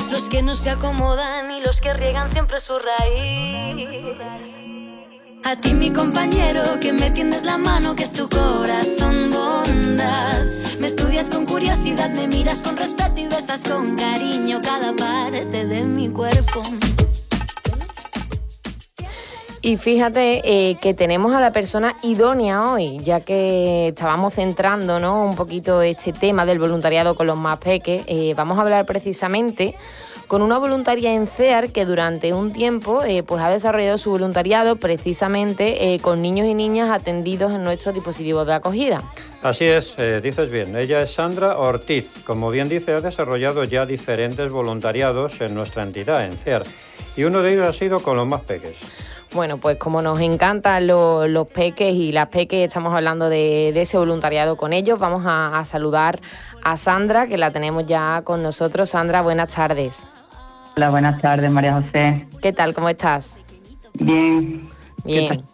Los 0.09 0.29
que 0.29 0.41
no 0.41 0.55
se 0.55 0.69
acomodan 0.69 1.54
que 1.85 1.93
riegan 1.93 2.31
siempre 2.31 2.59
su 2.59 2.73
raíz. 2.79 4.17
A 5.43 5.55
ti 5.61 5.71
mi 5.75 5.93
compañero 5.93 6.79
que 6.81 6.91
me 6.91 7.11
tiendes 7.11 7.43
la 7.43 7.59
mano 7.59 7.95
que 7.95 8.01
es 8.01 8.11
tu 8.11 8.27
corazón 8.27 9.29
bondad. 9.29 10.45
Me 10.79 10.87
estudias 10.87 11.29
con 11.29 11.45
curiosidad, 11.45 12.09
me 12.09 12.27
miras 12.27 12.63
con 12.63 12.75
respeto 12.75 13.21
y 13.21 13.27
besas 13.27 13.61
con 13.61 13.95
cariño 13.95 14.63
cada 14.63 14.95
parte 14.95 15.67
de 15.67 15.83
mi 15.83 16.09
cuerpo. 16.09 16.63
Y 19.61 19.77
fíjate 19.77 20.41
eh, 20.43 20.77
que 20.81 20.95
tenemos 20.95 21.35
a 21.35 21.39
la 21.39 21.51
persona 21.51 21.97
idónea 22.01 22.71
hoy, 22.71 22.97
ya 23.03 23.19
que 23.19 23.89
estábamos 23.89 24.33
centrando 24.33 24.99
¿no? 24.99 25.23
un 25.23 25.35
poquito 25.35 25.83
este 25.83 26.13
tema 26.13 26.47
del 26.47 26.57
voluntariado 26.57 27.15
con 27.15 27.27
los 27.27 27.37
más 27.37 27.59
peques. 27.59 28.03
Eh, 28.07 28.33
vamos 28.35 28.57
a 28.57 28.61
hablar 28.61 28.87
precisamente 28.87 29.75
con 30.27 30.41
una 30.41 30.57
voluntaria 30.57 31.13
en 31.13 31.27
CEAR 31.27 31.71
que 31.71 31.85
durante 31.85 32.33
un 32.33 32.51
tiempo 32.51 33.03
eh, 33.03 33.23
pues 33.23 33.41
ha 33.41 33.49
desarrollado 33.49 33.97
su 33.97 34.11
voluntariado 34.11 34.75
precisamente 34.77 35.97
con 36.01 36.21
niños 36.21 36.47
y 36.47 36.53
niñas 36.53 36.89
atendidos 36.89 37.51
en 37.51 37.63
nuestros 37.63 37.93
dispositivos 37.93 38.45
de 38.47 38.53
acogida. 38.53 39.03
Así 39.41 39.65
es, 39.65 39.95
dices 40.21 40.51
bien. 40.51 40.75
Ella 40.75 41.01
es 41.01 41.13
Sandra 41.13 41.57
Ortiz. 41.57 42.11
Como 42.25 42.49
bien 42.49 42.69
dice, 42.69 42.93
ha 42.93 43.01
desarrollado 43.01 43.63
ya 43.63 43.85
diferentes 43.85 44.49
voluntariados 44.51 45.39
en 45.41 45.53
nuestra 45.53 45.83
entidad, 45.83 46.25
en 46.25 46.33
CEAR. 46.33 46.63
Y 47.15 47.23
uno 47.23 47.41
de 47.41 47.53
ellos 47.53 47.69
ha 47.69 47.73
sido 47.73 48.01
con 48.01 48.17
los 48.17 48.27
más 48.27 48.41
peques. 48.41 48.75
Bueno, 49.35 49.57
pues 49.57 49.75
como 49.75 50.01
nos 50.01 50.21
encantan 50.21 50.87
los, 50.87 51.47
peques 51.49 51.93
y 51.93 52.13
las 52.13 52.29
peques, 52.29 52.67
estamos 52.67 52.93
hablando 52.93 53.27
de, 53.27 53.69
ese 53.69 53.97
voluntariado 53.97 54.55
con 54.55 54.71
ellos. 54.71 54.97
Vamos 54.97 55.23
a, 55.25 55.61
saludar 55.65 56.21
a 56.63 56.77
Sandra, 56.77 57.27
que 57.27 57.37
la 57.37 57.51
tenemos 57.51 57.85
ya 57.85 58.21
con 58.23 58.41
nosotros. 58.41 58.89
Sandra, 58.89 59.21
buenas 59.21 59.53
tardes. 59.53 60.07
Hola, 60.77 60.89
buenas 60.89 61.21
tardes, 61.21 61.49
María 61.49 61.73
José. 61.73 62.27
¿Qué 62.41 62.51
tal? 62.51 62.73
¿Cómo 62.73 62.89
estás? 62.89 63.37
Bien. 63.93 64.67
Bien. 65.05 65.45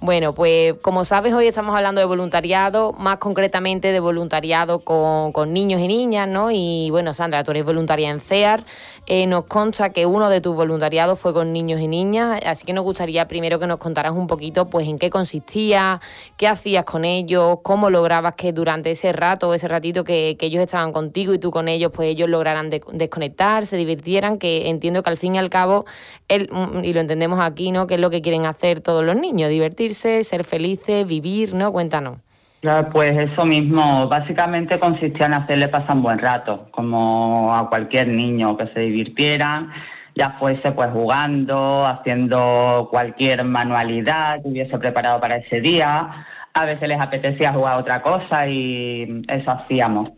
Bueno, 0.00 0.34
pues 0.34 0.74
como 0.82 1.04
sabes, 1.04 1.32
hoy 1.32 1.46
estamos 1.46 1.76
hablando 1.76 2.00
de 2.00 2.06
voluntariado, 2.06 2.92
más 2.92 3.18
concretamente 3.18 3.92
de 3.92 4.00
voluntariado 4.00 4.80
con, 4.80 5.52
niños 5.52 5.80
y 5.80 5.86
niñas, 5.86 6.28
¿no? 6.28 6.50
Y 6.50 6.90
bueno, 6.90 7.14
Sandra, 7.14 7.44
tú 7.44 7.52
eres 7.52 7.64
voluntaria 7.64 8.10
en 8.10 8.18
CEAR. 8.18 8.64
Eh, 9.06 9.26
nos 9.26 9.44
consta 9.44 9.90
que 9.90 10.06
uno 10.06 10.30
de 10.30 10.40
tus 10.40 10.56
voluntariados 10.56 11.18
fue 11.18 11.34
con 11.34 11.52
niños 11.52 11.78
y 11.80 11.88
niñas, 11.88 12.40
así 12.46 12.64
que 12.64 12.72
nos 12.72 12.84
gustaría 12.84 13.28
primero 13.28 13.58
que 13.58 13.66
nos 13.66 13.76
contaras 13.76 14.12
un 14.12 14.26
poquito, 14.26 14.70
pues, 14.70 14.88
en 14.88 14.98
qué 14.98 15.10
consistía, 15.10 16.00
qué 16.38 16.48
hacías 16.48 16.86
con 16.86 17.04
ellos, 17.04 17.58
cómo 17.62 17.90
lograbas 17.90 18.34
que 18.34 18.54
durante 18.54 18.90
ese 18.92 19.12
rato, 19.12 19.52
ese 19.52 19.68
ratito 19.68 20.04
que, 20.04 20.38
ellos 20.40 20.62
estaban 20.62 20.92
contigo 20.92 21.34
y 21.34 21.38
tú 21.38 21.50
con 21.50 21.68
ellos, 21.68 21.90
pues 21.94 22.08
ellos 22.08 22.28
lograran 22.28 22.70
desconectar, 22.70 23.66
se 23.66 23.76
divirtieran, 23.76 24.38
que 24.38 24.68
entiendo 24.68 25.02
que 25.02 25.10
al 25.10 25.16
fin 25.16 25.34
y 25.34 25.38
al 25.38 25.48
cabo, 25.50 25.86
y 26.28 26.92
lo 26.92 27.00
entendemos 27.00 27.40
aquí, 27.40 27.72
¿no? 27.72 27.86
Que 27.86 27.94
es 27.94 28.00
lo 28.00 28.10
que 28.10 28.20
quieren 28.22 28.46
hacer 28.46 28.80
todos 28.80 29.04
los 29.04 29.16
niños, 29.16 29.50
divertirse 29.50 30.22
ser 30.24 30.44
felices, 30.44 31.06
vivir, 31.06 31.54
¿no? 31.54 31.72
Cuéntanos. 31.72 32.18
Pues 32.92 33.16
eso 33.18 33.44
mismo, 33.44 34.08
básicamente 34.08 34.78
consistía 34.78 35.26
en 35.26 35.34
hacerle 35.34 35.68
pasar 35.68 35.96
un 35.96 36.02
buen 36.02 36.18
rato, 36.18 36.68
como 36.70 37.54
a 37.54 37.68
cualquier 37.68 38.08
niño 38.08 38.56
que 38.56 38.68
se 38.68 38.80
divirtiera, 38.80 39.68
ya 40.14 40.30
fuese 40.38 40.72
pues 40.72 40.90
jugando, 40.90 41.86
haciendo 41.86 42.88
cualquier 42.90 43.44
manualidad 43.44 44.42
que 44.42 44.48
hubiese 44.48 44.78
preparado 44.78 45.20
para 45.20 45.36
ese 45.36 45.60
día. 45.60 46.26
A 46.54 46.64
veces 46.64 46.88
les 46.88 47.00
apetecía 47.00 47.52
jugar 47.52 47.78
otra 47.78 48.00
cosa 48.00 48.46
y 48.48 49.22
eso 49.28 49.50
hacíamos. 49.50 50.10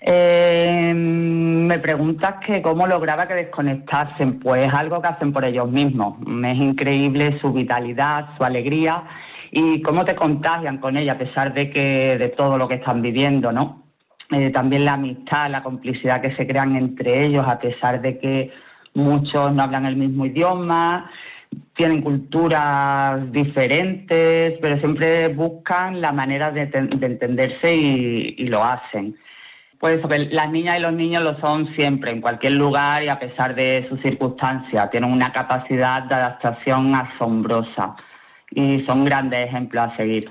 Eh, 0.00 0.92
me 0.94 1.78
preguntas 1.78 2.36
que 2.44 2.62
cómo 2.62 2.86
lograba 2.86 3.28
que 3.28 3.34
desconectasen, 3.34 4.40
pues 4.40 4.72
algo 4.72 5.00
que 5.02 5.08
hacen 5.08 5.32
por 5.32 5.44
ellos 5.44 5.70
mismos. 5.70 6.16
Es 6.44 6.56
increíble 6.56 7.38
su 7.40 7.52
vitalidad, 7.52 8.30
su 8.38 8.44
alegría 8.44 9.04
y 9.50 9.82
cómo 9.82 10.04
te 10.04 10.14
contagian 10.14 10.78
con 10.78 10.96
ella 10.96 11.12
a 11.12 11.18
pesar 11.18 11.54
de 11.54 11.70
que 11.70 12.16
de 12.18 12.28
todo 12.28 12.56
lo 12.58 12.68
que 12.68 12.74
están 12.74 13.02
viviendo, 13.02 13.52
¿no? 13.52 13.82
Eh, 14.30 14.50
también 14.50 14.84
la 14.84 14.94
amistad, 14.94 15.50
la 15.50 15.62
complicidad 15.62 16.20
que 16.20 16.34
se 16.36 16.46
crean 16.46 16.76
entre 16.76 17.26
ellos 17.26 17.44
a 17.46 17.58
pesar 17.58 18.00
de 18.00 18.18
que 18.18 18.52
muchos 18.94 19.52
no 19.52 19.62
hablan 19.62 19.86
el 19.86 19.96
mismo 19.96 20.24
idioma, 20.24 21.10
tienen 21.74 22.02
culturas 22.02 23.32
diferentes, 23.32 24.56
pero 24.60 24.78
siempre 24.78 25.28
buscan 25.28 26.00
la 26.00 26.12
manera 26.12 26.52
de, 26.52 26.70
entenderse 26.72 27.74
y 27.74 28.46
lo 28.46 28.62
hacen. 28.62 29.16
Pues 29.80 29.98
las 30.30 30.50
niñas 30.50 30.78
y 30.78 30.82
los 30.82 30.92
niños 30.92 31.22
lo 31.22 31.40
son 31.40 31.74
siempre, 31.74 32.12
en 32.12 32.20
cualquier 32.20 32.52
lugar 32.52 33.02
y 33.02 33.08
a 33.08 33.18
pesar 33.18 33.54
de 33.54 33.86
sus 33.88 33.98
circunstancias. 34.00 34.90
Tienen 34.90 35.10
una 35.10 35.32
capacidad 35.32 36.02
de 36.02 36.14
adaptación 36.14 36.94
asombrosa 36.94 37.96
y 38.50 38.84
son 38.84 39.04
grandes 39.04 39.48
ejemplos 39.48 39.84
a 39.84 39.96
seguir. 39.96 40.30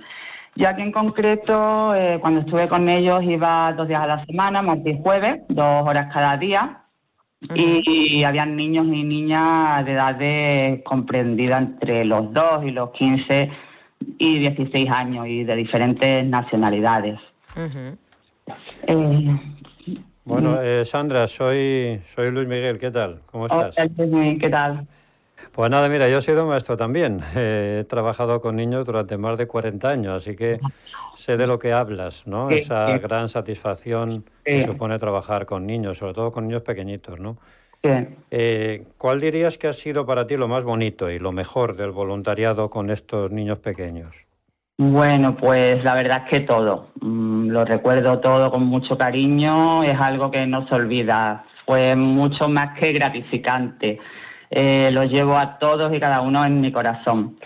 Y 0.56 0.66
aquí 0.66 0.82
en 0.82 0.92
concreto, 0.92 1.96
eh, 1.96 2.18
cuando 2.20 2.42
estuve 2.42 2.68
con 2.68 2.90
ellos, 2.90 3.24
iba 3.24 3.72
dos 3.74 3.88
días 3.88 4.02
a 4.02 4.08
la 4.08 4.26
semana, 4.26 4.62
martes 4.62 4.96
y 4.96 5.02
jueves, 5.02 5.42
dos 5.48 5.88
horas 5.88 6.12
cada 6.14 6.38
día. 6.38 6.84
y, 7.56 8.24
habían 8.24 8.58
niños 8.58 8.86
y 8.88 9.04
niñas 9.04 9.86
de 9.86 9.94
edades 9.94 10.84
comprendidas 10.84 11.62
entre 11.62 12.04
los 12.04 12.34
2 12.34 12.66
y 12.66 12.72
los 12.72 12.92
15 12.92 13.50
y 14.18 14.40
16 14.40 14.90
años 14.90 15.26
y 15.28 15.46
de 15.46 15.56
diferentes 15.56 16.26
nacionalidades. 16.26 17.18
Eh, 18.88 19.40
bueno, 20.26 20.62
eh, 20.62 20.84
Sandra, 20.84 21.28
soy, 21.28 22.02
soy 22.14 22.32
Luis 22.32 22.48
Miguel, 22.48 22.78
¿qué 22.78 22.92
tal? 22.92 23.22
¿Cómo 23.28 23.48
estás? 23.48 23.76
¿qué 23.76 24.50
tal? 24.50 24.86
Pues 25.52 25.72
nada, 25.72 25.90
mira, 25.90 26.08
yo 26.08 26.20
he 26.20 26.22
sido 26.22 26.46
maestro 26.46 26.78
también. 26.78 27.22
he 27.36 27.86
trabajado 27.88 28.42
con 28.42 28.56
niños 28.56 28.86
durante 28.86 29.18
más 29.18 29.38
de 29.38 29.48
40 29.48 29.90
años, 29.90 30.14
así 30.24 30.36
que 30.36 30.60
sé 31.16 31.38
de 31.38 31.48
lo 31.48 31.60
que 31.60 31.74
hablas, 31.74 32.26
¿no? 32.26 32.50
Esa 32.50 32.98
gran 32.98 33.30
satisfacción 33.30 34.26
que 34.44 34.64
supone 34.66 34.98
trabajar 35.00 35.46
con 35.46 35.66
niños, 35.66 35.98
sobre 35.98 36.14
todo 36.14 36.32
con 36.32 36.48
niños 36.48 36.62
pequeñitos, 36.62 37.20
¿no? 37.20 37.38
Eh, 37.82 38.84
¿Cuál 38.98 39.22
dirías 39.22 39.58
que 39.58 39.68
ha 39.68 39.74
sido 39.74 40.06
para 40.06 40.28
ti 40.28 40.36
lo 40.36 40.48
más 40.48 40.64
bonito 40.64 41.10
y 41.10 41.18
lo 41.18 41.32
mejor 41.32 41.76
del 41.78 41.92
voluntariado 41.92 42.70
con 42.70 42.90
estos 42.90 43.32
niños 43.32 43.60
pequeños? 43.60 44.16
Bueno, 44.78 45.36
pues 45.36 45.84
la 45.84 45.96
verdad 45.96 46.24
es 46.24 46.30
que 46.30 46.40
todo. 46.42 46.88
Mm, 47.02 47.50
lo 47.50 47.66
recuerdo 47.66 48.20
todo 48.20 48.50
con 48.52 48.66
mucho 48.66 48.98
cariño, 48.98 49.84
es 49.84 50.00
algo 50.00 50.32
que 50.32 50.46
no 50.46 50.68
se 50.68 50.76
olvida. 50.76 51.46
Fue 51.66 51.96
mucho 51.96 52.48
más 52.48 52.78
que 52.80 52.94
gratificante 52.94 54.00
eh, 54.50 54.90
los 54.92 55.10
llevo 55.10 55.38
a 55.38 55.60
todos 55.60 55.94
y 55.94 56.00
cada 56.00 56.22
uno 56.22 56.44
en 56.46 56.62
mi 56.62 56.72
corazón. 56.72 57.38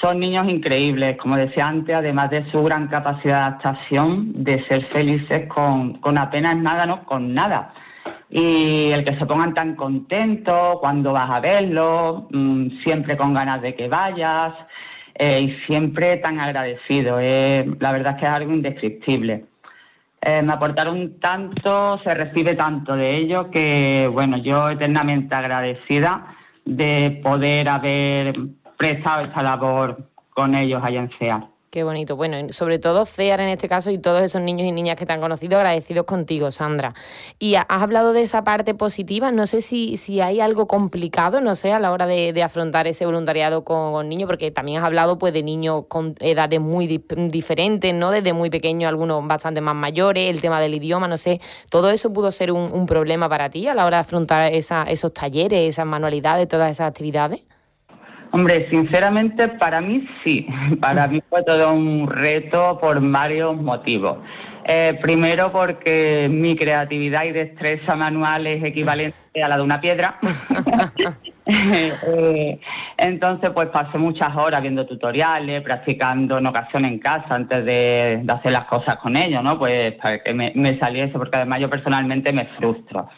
Son 0.00 0.20
niños 0.20 0.48
increíbles, 0.48 1.16
como 1.16 1.36
decía 1.36 1.66
antes, 1.66 1.94
además 1.94 2.30
de 2.30 2.48
su 2.50 2.62
gran 2.62 2.86
capacidad 2.88 3.34
de 3.34 3.46
adaptación, 3.46 4.44
de 4.44 4.64
ser 4.66 4.84
felices 4.86 5.48
con, 5.48 5.94
con 5.94 6.18
apenas 6.18 6.56
nada, 6.56 6.86
no 6.86 7.04
con 7.04 7.34
nada. 7.34 7.72
Y 8.30 8.90
el 8.92 9.04
que 9.04 9.16
se 9.16 9.26
pongan 9.26 9.54
tan 9.54 9.74
contentos 9.74 10.78
cuando 10.80 11.12
vas 11.12 11.30
a 11.30 11.40
verlos, 11.40 12.24
mm, 12.30 12.80
siempre 12.82 13.16
con 13.16 13.34
ganas 13.34 13.60
de 13.62 13.74
que 13.74 13.88
vayas 13.88 14.52
eh, 15.14 15.40
y 15.40 15.50
siempre 15.66 16.16
tan 16.18 16.38
agradecidos. 16.38 17.20
la 17.80 17.92
verdad 17.92 18.14
es 18.14 18.20
que 18.20 18.26
es 18.26 18.32
algo 18.32 18.52
indescriptible. 18.52 19.46
Eh, 20.20 20.42
me 20.42 20.52
aportaron 20.52 21.18
tanto, 21.20 22.00
se 22.04 22.12
recibe 22.14 22.54
tanto 22.54 22.96
de 22.96 23.16
ellos 23.16 23.46
que, 23.52 24.08
bueno, 24.12 24.36
yo 24.38 24.68
eternamente 24.70 25.34
agradecida 25.34 26.37
de 26.68 27.20
poder 27.22 27.66
haber 27.68 28.38
prestado 28.76 29.24
esta 29.24 29.42
labor 29.42 30.10
con 30.30 30.54
ellos 30.54 30.82
allá 30.84 31.00
en 31.00 31.10
CEA. 31.18 31.48
Qué 31.70 31.84
bonito. 31.84 32.16
Bueno, 32.16 32.50
sobre 32.54 32.78
todo 32.78 33.04
CEAR 33.04 33.40
en 33.42 33.50
este 33.50 33.68
caso 33.68 33.90
y 33.90 33.98
todos 33.98 34.22
esos 34.22 34.40
niños 34.40 34.66
y 34.66 34.72
niñas 34.72 34.96
que 34.96 35.04
te 35.04 35.12
han 35.12 35.20
conocido, 35.20 35.58
agradecidos 35.58 36.06
contigo, 36.06 36.50
Sandra. 36.50 36.94
Y 37.38 37.56
has 37.56 37.66
hablado 37.68 38.14
de 38.14 38.22
esa 38.22 38.42
parte 38.42 38.74
positiva. 38.74 39.32
No 39.32 39.46
sé 39.46 39.60
si, 39.60 39.98
si 39.98 40.22
hay 40.22 40.40
algo 40.40 40.66
complicado, 40.66 41.42
no 41.42 41.54
sé, 41.54 41.74
a 41.74 41.78
la 41.78 41.92
hora 41.92 42.06
de, 42.06 42.42
afrontar 42.42 42.86
ese 42.86 43.04
voluntariado 43.04 43.64
con, 43.64 44.08
niños, 44.08 44.26
porque 44.26 44.50
también 44.50 44.78
has 44.78 44.84
hablado 44.84 45.18
pues 45.18 45.34
de 45.34 45.42
niños 45.42 45.84
con 45.88 46.14
edades 46.20 46.58
muy 46.58 46.86
diferentes, 46.86 47.94
¿no? 47.94 48.12
Desde 48.12 48.32
muy 48.32 48.48
pequeños, 48.48 48.88
algunos 48.88 49.26
bastante 49.26 49.60
más 49.60 49.74
mayores, 49.74 50.30
el 50.30 50.40
tema 50.40 50.62
del 50.62 50.72
idioma, 50.72 51.06
no 51.06 51.18
sé. 51.18 51.38
¿Todo 51.70 51.90
eso 51.90 52.14
pudo 52.14 52.32
ser 52.32 52.50
un, 52.50 52.86
problema 52.86 53.28
para 53.28 53.50
ti 53.50 53.68
a 53.68 53.74
la 53.74 53.84
hora 53.84 53.98
de 53.98 54.00
afrontar 54.00 54.52
esos 54.54 55.12
talleres, 55.12 55.68
esas 55.68 55.84
manualidades, 55.84 56.48
todas 56.48 56.70
esas 56.70 56.88
actividades? 56.88 57.47
Hombre, 58.30 58.68
sinceramente 58.68 59.48
para 59.48 59.80
mí 59.80 60.06
sí, 60.22 60.46
para 60.80 61.06
mí 61.08 61.22
fue 61.28 61.42
todo 61.42 61.72
un 61.72 62.08
reto 62.08 62.78
por 62.80 63.00
varios 63.00 63.56
motivos. 63.56 64.18
Eh, 64.70 64.98
primero 65.00 65.50
porque 65.50 66.28
mi 66.30 66.54
creatividad 66.54 67.24
y 67.24 67.32
destreza 67.32 67.96
manual 67.96 68.46
es 68.46 68.62
equivalente 68.62 69.42
a 69.42 69.48
la 69.48 69.56
de 69.56 69.62
una 69.62 69.80
piedra. 69.80 70.18
Eh, 71.50 72.60
entonces, 72.98 73.50
pues 73.50 73.68
pasé 73.68 73.96
muchas 73.96 74.36
horas 74.36 74.60
viendo 74.60 74.86
tutoriales, 74.86 75.62
practicando 75.62 76.36
en 76.36 76.46
ocasiones 76.46 76.92
en 76.92 76.98
casa 76.98 77.34
antes 77.34 77.64
de, 77.64 78.22
hacer 78.28 78.52
las 78.52 78.66
cosas 78.66 78.96
con 78.96 79.16
ellos, 79.16 79.42
¿no? 79.42 79.58
Pues 79.58 79.94
para 79.94 80.22
que 80.22 80.34
me, 80.34 80.52
me 80.54 80.78
saliese, 80.78 81.12
porque 81.12 81.36
además 81.36 81.60
yo 81.60 81.70
personalmente 81.70 82.32
me 82.34 82.44
frustro. 82.58 83.08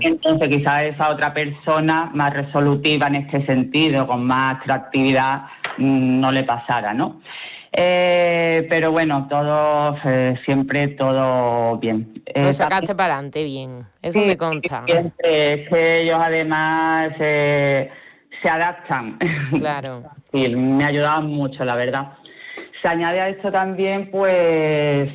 Entonces, 0.00 0.48
quizás 0.48 0.82
esa 0.82 1.10
otra 1.10 1.32
persona 1.32 2.10
más 2.12 2.32
resolutiva 2.32 3.06
en 3.06 3.16
este 3.16 3.44
sentido, 3.46 4.06
con 4.06 4.24
más 4.24 4.60
atractividad, 4.60 5.44
mm, 5.78 6.20
no 6.20 6.30
le 6.30 6.44
pasara, 6.44 6.92
¿no? 6.92 7.20
Eh, 7.72 8.66
pero 8.70 8.92
bueno, 8.92 9.26
todo, 9.28 9.96
eh, 10.04 10.36
siempre 10.44 10.88
todo 10.88 11.76
bien. 11.78 12.22
Eh, 12.26 12.52
sacarse 12.52 12.94
para 12.94 13.14
adelante 13.14 13.42
bien, 13.42 13.84
eso 14.00 14.20
me 14.20 14.36
consta. 14.36 14.84
Siempre, 14.86 15.54
es 15.54 15.68
que 15.68 16.00
ellos 16.02 16.18
además 16.20 17.10
se 17.18 17.90
adaptan. 18.48 19.18
Claro. 19.58 20.04
sí, 20.32 20.48
me 20.50 20.84
ayudaban 20.84 21.26
mucho, 21.26 21.64
la 21.64 21.74
verdad. 21.74 22.12
Se 22.80 22.88
añade 22.88 23.20
a 23.20 23.28
esto 23.30 23.50
también, 23.50 24.10
pues, 24.10 25.10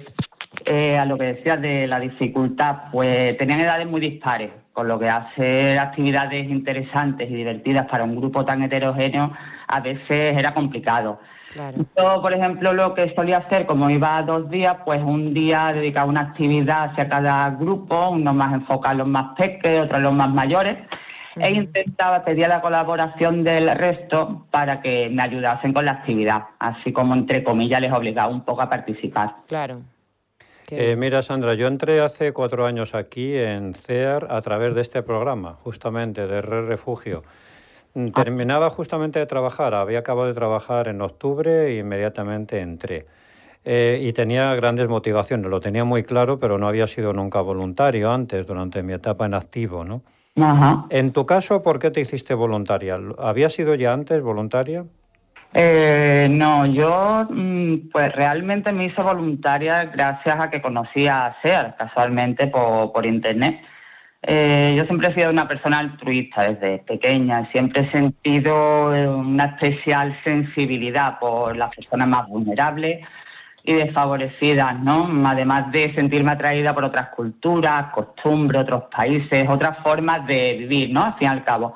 eh, 0.69 0.99
a 0.99 1.05
lo 1.05 1.17
que 1.17 1.33
decías 1.33 1.59
de 1.59 1.87
la 1.87 1.99
dificultad, 1.99 2.91
pues 2.91 3.35
tenían 3.39 3.59
edades 3.59 3.87
muy 3.87 3.99
dispares, 3.99 4.51
con 4.71 4.87
lo 4.87 4.99
que 4.99 5.09
hacer 5.09 5.79
actividades 5.79 6.47
interesantes 6.47 7.27
y 7.27 7.33
divertidas 7.33 7.87
para 7.87 8.03
un 8.03 8.15
grupo 8.15 8.45
tan 8.45 8.61
heterogéneo 8.61 9.33
a 9.67 9.79
veces 9.79 10.37
era 10.37 10.53
complicado. 10.53 11.19
Yo, 11.97 12.21
por 12.21 12.33
ejemplo, 12.33 12.71
lo 12.73 12.93
que 12.93 13.11
solía 13.15 13.37
hacer, 13.37 13.65
como 13.65 13.89
iba 13.89 14.21
dos 14.21 14.47
días, 14.51 14.77
pues 14.85 15.01
un 15.01 15.33
día 15.33 15.73
dedicaba 15.73 16.07
una 16.07 16.21
actividad 16.21 16.91
hacia 16.91 17.09
cada 17.09 17.49
grupo, 17.49 18.09
uno 18.11 18.31
más 18.31 18.53
enfocado 18.53 18.91
en 18.91 18.97
los 18.99 19.07
más 19.07 19.35
pequeños, 19.35 19.85
otro 19.85 19.97
en 19.97 20.03
los 20.03 20.13
más 20.13 20.29
mayores, 20.29 20.77
e 21.35 21.51
intentaba 21.51 22.23
pedir 22.23 22.47
la 22.47 22.61
colaboración 22.61 23.43
del 23.43 23.75
resto 23.75 24.45
para 24.51 24.81
que 24.81 25.09
me 25.09 25.23
ayudasen 25.23 25.73
con 25.73 25.85
la 25.85 25.93
actividad, 25.93 26.43
así 26.59 26.93
como 26.93 27.15
entre 27.15 27.43
comillas 27.43 27.81
les 27.81 27.91
obligaba 27.91 28.31
un 28.31 28.41
poco 28.41 28.61
a 28.61 28.69
participar. 28.69 29.33
Claro. 29.47 29.81
Eh, 30.71 30.95
mira, 30.95 31.21
Sandra, 31.21 31.53
yo 31.53 31.67
entré 31.67 32.01
hace 32.01 32.33
cuatro 32.33 32.65
años 32.65 32.95
aquí 32.95 33.35
en 33.35 33.73
CEAR 33.73 34.27
a 34.29 34.41
través 34.41 34.75
de 34.75 34.81
este 34.81 35.03
programa, 35.03 35.57
justamente 35.63 36.27
de 36.27 36.41
Red 36.41 36.67
Refugio. 36.67 37.23
Mm, 37.93 38.07
ah. 38.07 38.23
Terminaba 38.23 38.69
justamente 38.69 39.19
de 39.19 39.25
trabajar, 39.25 39.73
había 39.73 39.99
acabado 39.99 40.27
de 40.27 40.33
trabajar 40.33 40.87
en 40.87 41.01
octubre 41.01 41.67
e 41.67 41.77
inmediatamente 41.77 42.59
entré. 42.59 43.05
Eh, 43.65 43.99
y 44.01 44.13
tenía 44.13 44.55
grandes 44.55 44.87
motivaciones, 44.87 45.51
lo 45.51 45.59
tenía 45.59 45.83
muy 45.83 46.03
claro, 46.03 46.39
pero 46.39 46.57
no 46.57 46.67
había 46.67 46.87
sido 46.87 47.11
nunca 47.13 47.41
voluntario 47.41 48.11
antes, 48.11 48.47
durante 48.47 48.81
mi 48.83 48.93
etapa 48.93 49.25
en 49.25 49.33
activo, 49.33 49.83
¿no? 49.83 50.01
En 50.89 51.11
tu 51.11 51.25
caso, 51.25 51.61
¿por 51.61 51.79
qué 51.79 51.91
te 51.91 51.99
hiciste 51.99 52.33
voluntaria? 52.33 52.97
¿Había 53.17 53.49
sido 53.49 53.75
ya 53.75 53.91
antes 53.91 54.21
voluntaria? 54.21 54.85
Eh, 55.53 56.27
no, 56.29 56.65
yo 56.67 57.25
mm, 57.29 57.89
pues 57.91 58.11
realmente 58.13 58.71
me 58.71 58.85
hice 58.85 59.01
voluntaria 59.01 59.85
gracias 59.85 60.39
a 60.39 60.49
que 60.49 60.61
conocí 60.61 61.07
a 61.07 61.35
SEAR 61.41 61.75
casualmente 61.77 62.47
por, 62.47 63.05
internet. 63.05 63.59
Eh, 64.21 64.75
yo 64.77 64.85
siempre 64.85 65.07
he 65.09 65.13
sido 65.13 65.29
una 65.31 65.47
persona 65.47 65.79
altruista 65.79 66.43
desde 66.43 66.79
pequeña, 66.79 67.49
siempre 67.51 67.83
he 67.83 67.91
sentido 67.91 68.93
eh, 68.93 69.07
una 69.07 69.45
especial 69.45 70.17
sensibilidad 70.23 71.19
por 71.19 71.55
las 71.55 71.73
personas 71.73 72.07
más 72.09 72.27
vulnerables 72.27 72.99
y 73.63 73.73
desfavorecidas, 73.73 74.79
¿no? 74.79 75.09
Además 75.25 75.71
de 75.71 75.93
sentirme 75.95 76.31
atraída 76.31 76.73
por 76.75 76.83
otras 76.83 77.09
culturas, 77.09 77.91
costumbres, 77.93 78.63
otros 78.63 78.83
países, 78.95 79.47
otras 79.49 79.77
formas 79.79 80.25
de 80.27 80.57
vivir, 80.59 80.91
¿no? 80.91 81.05
Al 81.05 81.13
fin 81.15 81.27
y 81.27 81.31
al 81.31 81.43
cabo. 81.43 81.75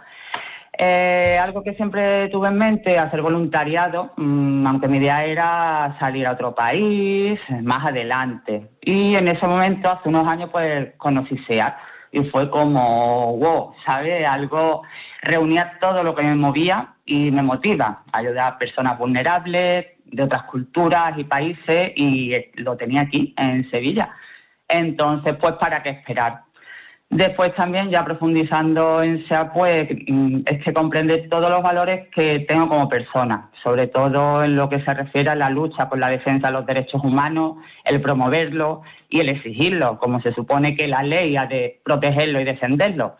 Eh, 0.85 1.39
algo 1.39 1.63
que 1.63 1.75
siempre 1.75 2.27
tuve 2.27 2.49
en 2.49 2.57
mente, 2.57 2.99
hacer 2.99 3.21
voluntariado, 3.21 4.11
mm, 4.17 4.67
aunque 4.67 4.89
mi 4.89 4.97
idea 4.97 5.23
era 5.23 5.95
salir 5.97 6.27
a 6.27 6.33
otro 6.33 6.53
país 6.53 7.39
más 7.61 7.85
adelante. 7.85 8.69
Y 8.81 9.15
en 9.15 9.29
ese 9.29 9.47
momento, 9.47 9.89
hace 9.89 10.09
unos 10.09 10.27
años, 10.27 10.49
pues 10.51 10.93
conocí 10.97 11.37
SEAT 11.47 11.73
y 12.11 12.25
fue 12.25 12.49
como, 12.49 13.37
wow, 13.37 13.73
¿sabes? 13.85 14.27
Algo 14.27 14.81
reunía 15.21 15.77
todo 15.79 16.03
lo 16.03 16.13
que 16.15 16.23
me 16.23 16.35
movía 16.35 16.95
y 17.05 17.31
me 17.31 17.43
motiva, 17.43 18.03
ayudar 18.11 18.53
a 18.53 18.57
personas 18.57 18.97
vulnerables 18.97 19.85
de 20.03 20.23
otras 20.23 20.43
culturas 20.43 21.13
y 21.17 21.23
países 21.23 21.93
y 21.95 22.35
lo 22.55 22.75
tenía 22.75 23.01
aquí, 23.01 23.33
en 23.37 23.69
Sevilla. 23.71 24.09
Entonces, 24.67 25.35
pues, 25.39 25.53
¿para 25.53 25.81
qué 25.81 25.91
esperar? 25.91 26.41
Después 27.15 27.53
también, 27.53 27.91
ya 27.91 28.03
profundizando 28.03 29.03
en 29.03 29.25
SEA, 29.27 29.53
pues 29.53 29.87
mm, 30.07 30.39
es 30.45 30.63
que 30.63 30.73
comprende 30.73 31.19
todos 31.29 31.49
los 31.49 31.61
valores 31.61 32.07
que 32.13 32.39
tengo 32.39 32.67
como 32.67 32.89
persona, 32.89 33.49
sobre 33.61 33.87
todo 33.87 34.43
en 34.43 34.55
lo 34.55 34.67
que 34.67 34.83
se 34.83 34.93
refiere 34.93 35.29
a 35.29 35.35
la 35.35 35.51
lucha 35.51 35.89
por 35.89 35.99
la 35.99 36.09
defensa 36.09 36.47
de 36.47 36.53
los 36.53 36.65
derechos 36.65 37.03
humanos, 37.03 37.57
el 37.85 38.01
promoverlo 38.01 38.81
y 39.09 39.19
el 39.19 39.29
exigirlo, 39.29 39.99
como 39.99 40.21
se 40.21 40.33
supone 40.33 40.75
que 40.75 40.87
la 40.87 41.03
ley 41.03 41.37
ha 41.37 41.45
de 41.45 41.81
protegerlo 41.85 42.41
y 42.41 42.45
defenderlo. 42.45 43.17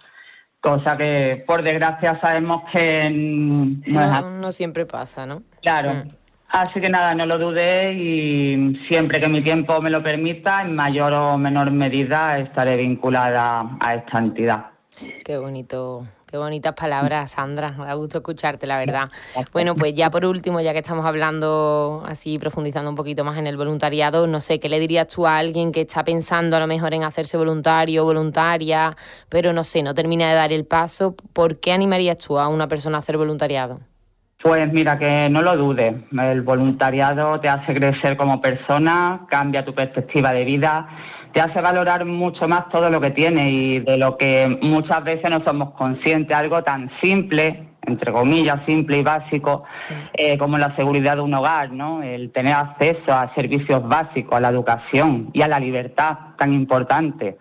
Cosa 0.60 0.98
que, 0.98 1.44
por 1.46 1.62
desgracia, 1.62 2.20
sabemos 2.20 2.64
que 2.72 3.12
no, 3.12 4.32
no, 4.40 4.52
siempre 4.52 4.86
pasa, 4.88 5.26
¿no? 5.26 5.44
Claro. 5.62 5.94
Mm. 5.94 6.23
Así 6.54 6.80
que 6.80 6.88
nada, 6.88 7.16
no 7.16 7.26
lo 7.26 7.40
dudé 7.40 7.94
y 7.94 8.80
siempre 8.88 9.20
que 9.20 9.28
mi 9.28 9.42
tiempo 9.42 9.82
me 9.82 9.90
lo 9.90 10.04
permita, 10.04 10.62
en 10.62 10.76
mayor 10.76 11.12
o 11.12 11.36
menor 11.36 11.72
medida, 11.72 12.38
estaré 12.38 12.78
vinculada 12.78 13.76
a 13.80 13.96
esta 13.96 14.20
entidad. 14.20 14.66
Qué 15.26 15.40
bonito, 15.40 16.06
Qué 16.34 16.38
bonitas 16.40 16.74
palabras, 16.74 17.30
Sandra. 17.30 17.74
Me 17.74 17.86
da 17.86 17.94
gusto 17.94 18.18
escucharte, 18.18 18.66
la 18.66 18.80
verdad. 18.80 19.10
Bueno, 19.52 19.76
pues 19.76 19.94
ya 19.94 20.10
por 20.10 20.26
último, 20.26 20.62
ya 20.62 20.74
que 20.74 20.80
estamos 20.80 21.06
hablando 21.06 22.04
así, 22.08 22.40
profundizando 22.40 22.90
un 22.90 22.96
poquito 22.96 23.24
más 23.24 23.38
en 23.38 23.46
el 23.46 23.56
voluntariado, 23.56 24.26
no 24.26 24.42
sé, 24.42 24.60
¿qué 24.60 24.68
le 24.68 24.80
dirías 24.80 25.08
tú 25.08 25.28
a 25.28 25.38
alguien 25.38 25.72
que 25.72 25.82
está 25.82 26.04
pensando 26.04 26.58
a 26.58 26.60
lo 26.60 26.66
mejor 26.66 26.96
en 26.96 27.04
hacerse 27.04 27.38
voluntario 27.38 28.02
o 28.02 28.06
voluntaria, 28.06 28.98
pero 29.30 29.54
no 29.54 29.64
sé, 29.64 29.84
no 29.84 29.94
termina 29.94 30.28
de 30.28 30.34
dar 30.34 30.52
el 30.52 30.66
paso? 30.66 31.16
¿Por 31.34 31.60
qué 31.60 31.72
animarías 31.72 32.18
tú 32.18 32.40
a 32.40 32.48
una 32.48 32.68
persona 32.68 32.98
a 32.98 33.02
hacer 33.02 33.18
voluntariado? 33.18 33.80
Pues 34.44 34.74
mira, 34.74 35.00
que 35.00 35.30
no 35.30 35.42
lo 35.42 35.56
dudes. 35.56 35.96
El 36.12 36.42
voluntariado 36.42 37.40
te 37.40 37.48
hace 37.48 37.74
crecer 37.74 38.18
como 38.18 38.42
persona, 38.42 39.22
cambia 39.30 39.64
tu 39.64 39.74
perspectiva 39.74 40.34
de 40.34 40.44
vida, 40.44 40.86
te 41.32 41.40
hace 41.40 41.62
valorar 41.62 42.04
mucho 42.04 42.50
más 42.50 42.68
todo 42.68 42.90
lo 42.90 43.00
que 43.00 43.12
tienes 43.12 43.54
y 43.54 43.80
de 43.80 43.98
lo 43.98 44.18
que 44.18 44.60
muchas 44.62 45.02
veces 45.06 45.30
no 45.30 45.42
somos 45.46 45.72
conscientes. 45.76 46.36
Algo 46.36 46.62
tan 46.62 46.92
simple, 47.02 47.70
entre 47.84 48.12
comillas, 48.12 48.60
simple 48.66 48.98
y 48.98 49.04
básico, 49.04 49.64
eh, 50.14 50.38
como 50.38 50.58
la 50.58 50.76
seguridad 50.76 51.16
de 51.16 51.22
un 51.22 51.34
hogar, 51.34 51.72
¿no? 51.72 52.04
El 52.04 52.34
tener 52.34 52.54
acceso 52.54 53.14
a 53.14 53.34
servicios 53.36 53.88
básicos, 53.88 54.36
a 54.36 54.42
la 54.42 54.50
educación 54.50 55.30
y 55.32 55.42
a 55.42 55.48
la 55.48 55.60
libertad 55.62 56.18
tan 56.38 56.54
importante. 56.54 57.38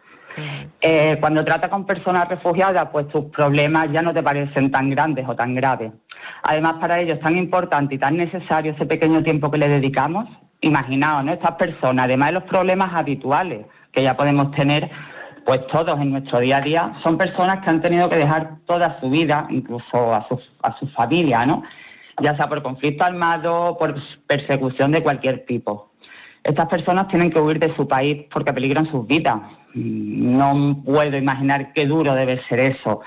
Eh, 0.81 1.17
cuando 1.21 1.45
tratas 1.45 1.71
con 1.71 1.87
personas 1.87 2.29
refugiadas, 2.29 2.89
pues 2.91 3.09
tus 3.09 3.27
problemas 3.27 3.91
ya 3.93 4.03
no 4.03 4.13
te 4.13 4.23
parecen 4.23 4.71
tan 4.71 4.91
grandes 4.91 5.29
o 5.29 5.35
tan 5.35 5.55
graves. 5.55 5.93
Además, 6.43 6.75
para 6.81 7.01
ellos 7.01 7.19
es 7.19 7.23
tan 7.23 7.37
importante 7.37 7.95
y 7.95 7.99
tan 7.99 8.17
necesario 8.17 8.73
ese 8.73 8.87
pequeño 8.87 9.23
tiempo 9.23 9.51
que 9.51 9.59
le 9.59 9.69
dedicamos. 9.69 10.29
Imaginaos, 10.61 11.25
¿no? 11.25 11.33
Estas 11.33 11.53
personas, 11.53 12.05
además 12.05 12.29
de 12.29 12.35
los 12.35 12.45
problemas 12.45 12.95
habituales 12.95 13.67
que 13.93 14.03
ya 14.03 14.17
podemos 14.17 14.51
tener, 14.53 14.91
pues 15.45 15.67
todos 15.67 16.01
en 16.01 16.13
nuestro 16.13 16.39
día 16.41 16.59
a 16.59 16.61
día, 16.61 16.93
son 17.03 17.19
personas 17.19 17.63
que 17.63 17.71
han 17.71 17.83
tenido 17.83 18.09
que 18.09 18.17
dejar 18.17 18.57
toda 18.67 18.99
su 19.01 19.11
vida, 19.11 19.47
incluso 19.51 20.15
a 20.15 20.27
su, 20.29 20.41
a 20.63 20.77
su 20.79 20.87
familia, 20.89 21.45
¿no? 21.45 21.63
Ya 22.21 22.37
sea 22.37 22.49
por 22.49 22.63
conflicto 22.63 23.05
armado, 23.05 23.77
por 23.79 23.95
persecución 24.27 24.93
de 24.93 25.03
cualquier 25.03 25.45
tipo. 25.47 25.91
Estas 26.45 26.69
personas 26.69 27.09
tienen 27.09 27.31
que 27.31 27.41
huir 27.41 27.59
de 27.59 27.75
su 27.77 27.87
país 27.87 28.25
porque 28.33 28.53
peligran 28.53 28.91
sus 28.91 29.07
vidas. 29.07 29.39
No 29.75 30.83
puedo 30.85 31.17
imaginar 31.17 31.73
qué 31.73 31.87
duro 31.87 32.15
debe 32.15 32.43
ser 32.49 32.61
eso. 32.61 33.01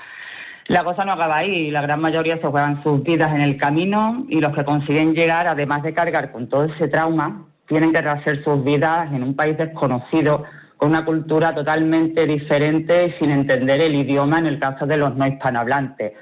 La 0.66 0.82
cosa 0.82 1.04
no 1.04 1.12
acaba 1.12 1.36
ahí, 1.36 1.70
la 1.70 1.82
gran 1.82 2.00
mayoría 2.00 2.38
se 2.38 2.46
juegan 2.48 2.82
sus 2.82 3.02
vidas 3.04 3.32
en 3.32 3.40
el 3.40 3.56
camino 3.56 4.26
y 4.28 4.40
los 4.40 4.52
que 4.52 4.64
consiguen 4.64 5.14
llegar, 5.14 5.46
además 5.46 5.84
de 5.84 5.94
cargar 5.94 6.32
con 6.32 6.48
todo 6.48 6.64
ese 6.64 6.88
trauma, 6.88 7.46
tienen 7.68 7.92
que 7.92 8.02
rehacer 8.02 8.42
sus 8.42 8.64
vidas 8.64 9.12
en 9.12 9.22
un 9.22 9.36
país 9.36 9.56
desconocido, 9.56 10.44
con 10.76 10.90
una 10.90 11.04
cultura 11.04 11.54
totalmente 11.54 12.26
diferente 12.26 13.06
y 13.06 13.12
sin 13.12 13.30
entender 13.30 13.80
el 13.80 13.94
idioma 13.94 14.40
en 14.40 14.46
el 14.46 14.58
caso 14.58 14.86
de 14.86 14.96
los 14.96 15.14
no 15.14 15.26
hispanohablantes. 15.26 16.12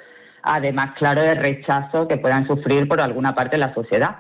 Además, 0.42 0.92
claro, 0.98 1.22
de 1.22 1.34
rechazo 1.34 2.06
que 2.06 2.18
puedan 2.18 2.46
sufrir 2.46 2.86
por 2.86 3.00
alguna 3.00 3.34
parte 3.34 3.56
de 3.56 3.60
la 3.60 3.72
sociedad 3.72 4.16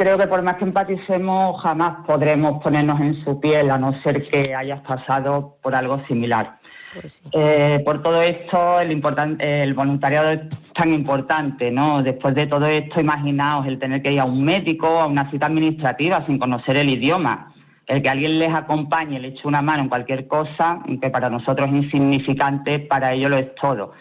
creo 0.00 0.16
que 0.16 0.26
por 0.26 0.40
más 0.40 0.56
que 0.56 0.64
empaticemos, 0.64 1.60
jamás 1.60 2.06
podremos 2.06 2.62
ponernos 2.62 2.98
en 3.02 3.22
su 3.22 3.38
piel, 3.38 3.70
a 3.70 3.76
no 3.76 3.92
ser 4.00 4.26
que 4.30 4.54
hayas 4.54 4.80
pasado 4.80 5.58
por 5.60 5.74
algo 5.74 6.02
similar. 6.08 6.58
Pues 6.94 7.22
eh, 7.32 7.82
por 7.84 8.02
todo 8.02 8.22
esto, 8.22 8.80
el, 8.80 9.02
el 9.40 9.74
voluntariado 9.74 10.30
es 10.30 10.40
tan 10.74 10.94
importante, 10.94 11.70
¿no? 11.70 12.02
Después 12.02 12.34
de 12.34 12.46
todo 12.46 12.64
esto, 12.64 12.98
imaginaos 12.98 13.66
el 13.66 13.78
tener 13.78 14.00
que 14.00 14.12
ir 14.12 14.20
a 14.20 14.24
un 14.24 14.42
médico, 14.42 14.86
a 14.86 15.06
una 15.06 15.30
cita 15.30 15.46
administrativa 15.46 16.24
sin 16.24 16.38
conocer 16.38 16.78
el 16.78 16.88
idioma, 16.88 17.52
el 17.86 18.02
que 18.02 18.08
alguien 18.08 18.38
les 18.38 18.54
acompañe, 18.54 19.20
le 19.20 19.28
eche 19.28 19.46
una 19.46 19.60
mano 19.60 19.82
en 19.82 19.90
cualquier 19.90 20.26
cosa, 20.26 20.80
que 20.98 21.10
para 21.10 21.28
nosotros 21.28 21.68
es 21.68 21.74
insignificante, 21.74 22.78
para 22.78 23.12
ellos 23.12 23.28
lo 23.28 23.36
es 23.36 23.54
todo. 23.54 23.92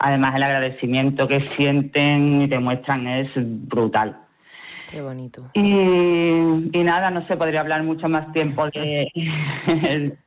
Además, 0.00 0.34
el 0.34 0.42
agradecimiento 0.42 1.28
que 1.28 1.48
sienten 1.56 2.42
y 2.42 2.46
demuestran 2.48 3.06
es 3.06 3.30
brutal. 3.36 4.23
Qué 4.90 5.00
bonito. 5.00 5.50
Y, 5.54 6.70
nada, 6.84 7.10
no 7.10 7.26
se 7.26 7.36
podría 7.36 7.60
hablar 7.60 7.82
mucho 7.82 8.08
más 8.08 8.32
tiempo 8.32 8.66
de, 8.70 9.08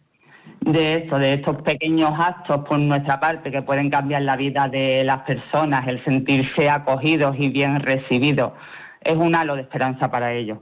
de 0.62 0.96
esto, 0.96 1.20
de 1.20 1.36
estos 1.36 1.62
pequeños 1.62 2.14
actos 2.18 2.66
por 2.68 2.80
nuestra 2.80 3.20
parte 3.20 3.52
que 3.52 3.62
pueden 3.62 3.90
cambiar 3.90 4.24
la 4.24 4.36
vida 4.36 4.68
de 4.68 5.04
las 5.04 5.22
personas, 5.22 5.88
el 5.88 6.04
sentirse 6.04 6.70
acogidos 6.70 7.36
y 7.40 7.50
bien 7.50 7.80
recibidos. 7.80 8.54
Es 9.02 9.16
un 9.16 9.36
halo 9.36 9.56
de 9.56 9.62
esperanza 9.62 10.12
para 10.12 10.34
ellos. 10.34 10.60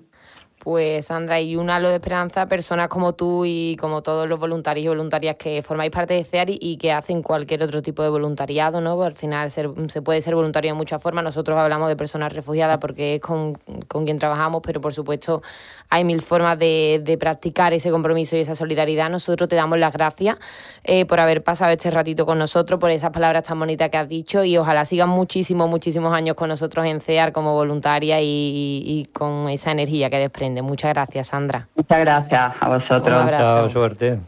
Pues 0.59 1.05
Sandra, 1.05 1.39
y 1.41 1.57
un 1.57 1.69
halo 1.69 1.89
de 1.89 1.95
esperanza 1.95 2.47
personas 2.47 2.87
como 2.87 3.13
tú 3.13 3.45
y 3.45 3.75
como 3.79 4.01
todos 4.01 4.27
los 4.27 4.39
voluntarios 4.39 4.85
y 4.85 4.87
voluntarias 4.87 5.35
que 5.35 5.61
formáis 5.61 5.91
parte 5.91 6.15
de 6.15 6.23
CEAR 6.23 6.47
y, 6.49 6.77
que 6.77 6.91
hacen 6.91 7.21
cualquier 7.21 7.61
otro 7.61 7.83
tipo 7.83 8.01
de 8.01 8.09
voluntariado, 8.09 8.81
¿no? 8.81 8.99
Al 9.03 9.13
final 9.13 9.51
se 9.51 10.01
puede 10.01 10.21
ser 10.21 10.33
voluntario 10.33 10.71
de 10.71 10.77
muchas 10.77 11.01
formas. 11.03 11.23
Nosotros 11.23 11.57
hablamos 11.57 11.87
de 11.89 11.95
personas 11.95 12.33
refugiadas 12.33 12.79
porque 12.79 13.15
es 13.15 13.21
con, 13.21 13.53
quien 14.05 14.17
trabajamos, 14.17 14.61
pero 14.63 14.81
por 14.81 14.93
supuesto 14.93 15.43
hay 15.89 16.03
mil 16.03 16.21
formas 16.21 16.57
de, 16.57 17.17
practicar 17.19 17.73
ese 17.73 17.91
compromiso 17.91 18.35
y 18.35 18.39
esa 18.39 18.55
solidaridad. 18.55 19.09
Nosotros 19.09 19.47
te 19.47 19.55
damos 19.55 19.77
las 19.77 19.93
gracias 19.93 20.37
eh, 20.83 21.05
por 21.05 21.19
haber 21.19 21.43
pasado 21.43 21.73
este 21.73 21.91
ratito 21.91 22.25
con 22.25 22.39
nosotros, 22.39 22.79
por 22.79 22.89
esas 22.89 23.11
palabras 23.11 23.43
tan 23.43 23.59
bonitas 23.59 23.89
que 23.91 23.97
has 23.97 24.09
dicho 24.09 24.43
y 24.43 24.57
ojalá 24.57 24.85
sigan 24.85 25.09
muchísimos, 25.09 25.69
muchísimos 25.69 26.11
años 26.13 26.35
con 26.35 26.49
nosotros 26.49 26.85
en 26.85 27.01
CEAR 27.01 27.33
como 27.33 27.53
voluntaria 27.53 28.19
y 28.21 29.07
con 29.13 29.49
esa 29.49 29.71
energía 29.71 30.09
que 30.09 30.17
desprende. 30.17 30.44
Muchas 30.63 30.93
gracias, 30.93 31.27
Sandra. 31.27 31.67
Muchas 31.75 31.99
gracias 31.99 32.53
a 32.59 32.67
vosotros. 32.67 33.31
Chao, 33.31 33.69
suerte. 33.69 34.19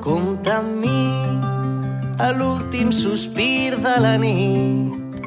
Compta 0.00 0.58
amb 0.58 0.80
mi 0.80 1.00
a 2.18 2.32
l'últim 2.32 2.90
sospir 2.92 3.76
de 3.78 3.94
la 4.00 4.16
nit 4.18 5.20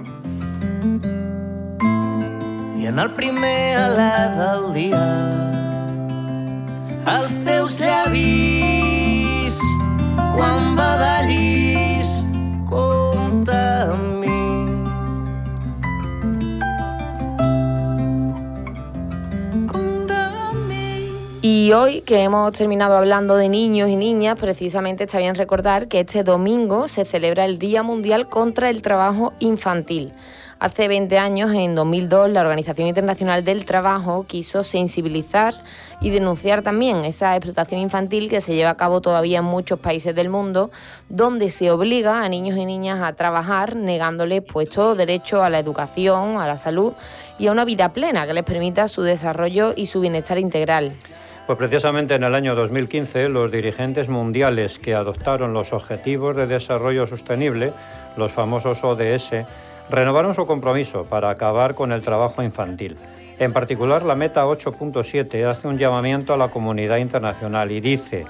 i 2.77 2.89
en 2.91 2.99
el 2.99 3.11
primer 3.15 3.77
alè 3.79 4.15
del 4.35 4.65
dia 4.75 5.62
els 7.05 7.39
teus 7.43 7.79
llavis 7.81 9.57
quan 10.35 10.75
badallis 10.77 12.23
compta 12.69 13.91
amb 13.91 14.21
mi. 14.21 14.31
Y 21.41 21.73
hoy 21.73 22.01
que 22.01 22.23
hemos 22.23 22.53
terminado 22.53 22.95
hablando 22.95 23.35
de 23.35 23.49
niños 23.49 23.89
y 23.89 23.97
niñas, 23.97 24.39
precisamente 24.39 25.03
está 25.03 25.17
bien 25.17 25.35
recordar 25.35 25.89
que 25.89 25.99
este 25.99 26.23
domingo 26.23 26.87
se 26.87 27.03
celebra 27.03 27.43
el 27.43 27.59
Día 27.59 27.83
Mundial 27.83 28.29
contra 28.29 28.69
el 28.69 28.81
Trabajo 28.81 29.33
Infantil. 29.39 30.13
Hace 30.63 30.87
20 30.87 31.17
años, 31.17 31.51
en 31.53 31.75
2002, 31.75 32.29
la 32.29 32.39
Organización 32.39 32.87
Internacional 32.87 33.43
del 33.43 33.65
Trabajo 33.65 34.23
quiso 34.25 34.63
sensibilizar 34.63 35.55
y 35.99 36.09
denunciar 36.09 36.61
también 36.61 37.03
esa 37.03 37.35
explotación 37.35 37.81
infantil 37.81 38.29
que 38.29 38.39
se 38.39 38.55
lleva 38.55 38.69
a 38.69 38.77
cabo 38.77 39.01
todavía 39.01 39.39
en 39.39 39.43
muchos 39.43 39.77
países 39.79 40.15
del 40.15 40.29
mundo, 40.29 40.71
donde 41.09 41.49
se 41.49 41.69
obliga 41.69 42.23
a 42.23 42.29
niños 42.29 42.57
y 42.57 42.63
niñas 42.63 43.01
a 43.03 43.11
trabajar 43.11 43.75
negándoles 43.75 44.41
pues 44.41 44.69
todo 44.69 44.95
derecho 44.95 45.43
a 45.43 45.49
la 45.49 45.59
educación, 45.59 46.37
a 46.37 46.47
la 46.47 46.55
salud 46.55 46.93
y 47.37 47.47
a 47.47 47.51
una 47.51 47.65
vida 47.65 47.91
plena 47.91 48.25
que 48.25 48.31
les 48.31 48.43
permita 48.43 48.87
su 48.87 49.01
desarrollo 49.01 49.73
y 49.75 49.87
su 49.87 49.99
bienestar 49.99 50.37
integral. 50.37 50.93
Pues 51.45 51.57
precisamente 51.57 52.15
en 52.15 52.23
el 52.23 52.33
año 52.35 52.55
2015 52.55 53.27
los 53.27 53.51
dirigentes 53.51 54.07
mundiales 54.07 54.79
que 54.79 54.95
adoptaron 54.95 55.51
los 55.51 55.73
Objetivos 55.73 56.37
de 56.37 56.47
Desarrollo 56.47 57.05
Sostenible, 57.05 57.73
los 58.15 58.31
famosos 58.31 58.81
ODS, 58.81 59.43
renovaron 59.89 60.35
su 60.35 60.45
compromiso 60.45 61.05
para 61.05 61.29
acabar 61.29 61.75
con 61.75 61.91
el 61.91 62.01
trabajo 62.01 62.41
infantil. 62.43 62.97
En 63.39 63.51
particular, 63.51 64.03
la 64.03 64.15
meta 64.15 64.45
8.7 64.45 65.47
hace 65.47 65.67
un 65.67 65.77
llamamiento 65.77 66.33
a 66.33 66.37
la 66.37 66.49
comunidad 66.49 66.97
internacional 66.97 67.71
y 67.71 67.81
dice 67.81 68.25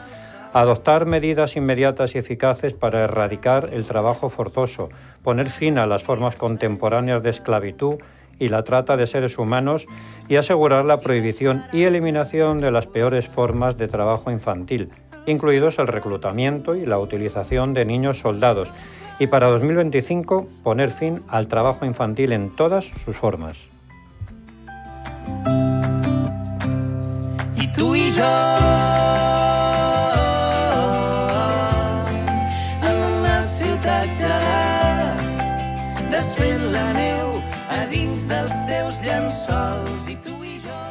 adoptar 0.54 1.08
medidas 1.08 1.56
inmediatas 1.56 2.13
y 2.13 2.20
eficaces 2.20 2.74
para 2.74 3.04
erradicar 3.04 3.70
el 3.74 3.86
trabajo 3.86 4.30
forzoso, 4.30 4.89
poner 5.24 5.50
fin 5.50 5.80
a 5.80 5.88
las 5.88 6.04
formas 6.04 6.36
contemporáneas 6.36 7.24
de 7.24 7.32
esclavitud 7.32 7.96
y 8.39 8.50
la 8.50 8.63
trata 8.63 8.96
de 8.96 9.08
seres 9.08 9.38
humanos 9.38 9.86
y 10.30 10.36
asegurar 10.36 10.86
la 10.86 10.98
prohibición 10.98 11.63
y 11.74 11.84
eliminación 11.84 12.60
de 12.60 12.72
las 12.72 12.86
peores 12.86 13.28
formas 13.28 13.78
de 13.78 13.88
trabajo 13.88 14.32
infantil, 14.32 14.89
incluidos 15.26 15.80
el 15.80 15.88
reclutamiento 15.88 16.76
y 16.76 16.86
la 16.86 17.00
utilización 17.00 17.74
de 17.74 17.86
niños 17.86 18.20
soldados, 18.20 18.70
y 19.19 19.28
para 19.28 19.47
2025 19.47 20.47
poner 20.63 20.91
fin 20.91 21.21
al 21.28 21.47
trabajo 21.47 21.86
infantil 21.86 22.32
en 22.32 22.56
todas 22.56 22.86
sus 23.04 23.15
formas. 23.15 23.58
I 27.56 27.71
tu 27.71 27.95
i 27.95 28.12
jo 28.12 28.34
en 32.84 32.97
una 33.19 33.41
ciutat 33.41 34.10
gelada 34.13 35.15
desfent 36.12 36.71
la 36.73 36.89
neu 36.93 37.39
a 37.69 37.86
dins 37.91 38.28
dels 38.28 38.58
teus 38.67 39.02
llençols 39.06 40.10
i 40.10 40.17
tu 40.17 40.36
i 40.43 40.60
jo 40.60 40.82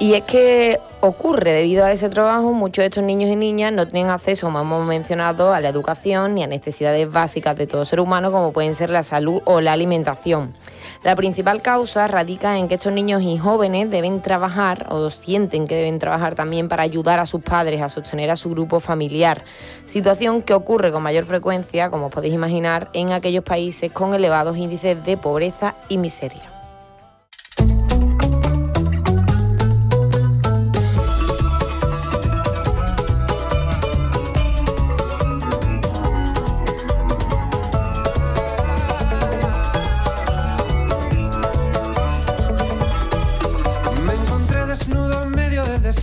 Y 0.00 0.14
es 0.14 0.22
que 0.24 0.78
ocurre, 1.02 1.50
debido 1.50 1.84
a 1.84 1.90
ese 1.90 2.08
trabajo, 2.08 2.52
muchos 2.52 2.84
de 2.84 2.86
estos 2.86 3.02
niños 3.02 3.28
y 3.28 3.34
niñas 3.34 3.72
no 3.72 3.86
tienen 3.86 4.10
acceso, 4.10 4.46
como 4.46 4.60
hemos 4.60 4.86
mencionado, 4.86 5.52
a 5.52 5.60
la 5.60 5.68
educación 5.68 6.36
ni 6.36 6.44
a 6.44 6.46
necesidades 6.46 7.10
básicas 7.10 7.56
de 7.56 7.66
todo 7.66 7.84
ser 7.84 7.98
humano, 7.98 8.30
como 8.30 8.52
pueden 8.52 8.76
ser 8.76 8.88
la 8.88 9.02
salud 9.02 9.42
o 9.44 9.60
la 9.60 9.72
alimentación. 9.72 10.54
La 11.02 11.16
principal 11.16 11.60
causa 11.60 12.06
radica 12.06 12.56
en 12.56 12.68
que 12.68 12.76
estos 12.76 12.92
niños 12.92 13.20
y 13.22 13.36
jóvenes 13.36 13.90
deben 13.90 14.22
trabajar 14.22 14.86
o 14.90 15.10
sienten 15.10 15.66
que 15.66 15.74
deben 15.74 15.98
trabajar 15.98 16.36
también 16.36 16.68
para 16.68 16.84
ayudar 16.84 17.18
a 17.18 17.26
sus 17.26 17.42
padres 17.42 17.82
a 17.82 17.88
sostener 17.88 18.30
a 18.30 18.36
su 18.36 18.50
grupo 18.50 18.78
familiar, 18.78 19.42
situación 19.84 20.40
que 20.40 20.54
ocurre 20.54 20.92
con 20.92 21.02
mayor 21.02 21.24
frecuencia, 21.24 21.90
como 21.90 22.10
podéis 22.10 22.34
imaginar, 22.34 22.90
en 22.92 23.10
aquellos 23.10 23.42
países 23.42 23.90
con 23.90 24.14
elevados 24.14 24.56
índices 24.56 25.04
de 25.04 25.16
pobreza 25.16 25.74
y 25.88 25.98
miseria. 25.98 26.51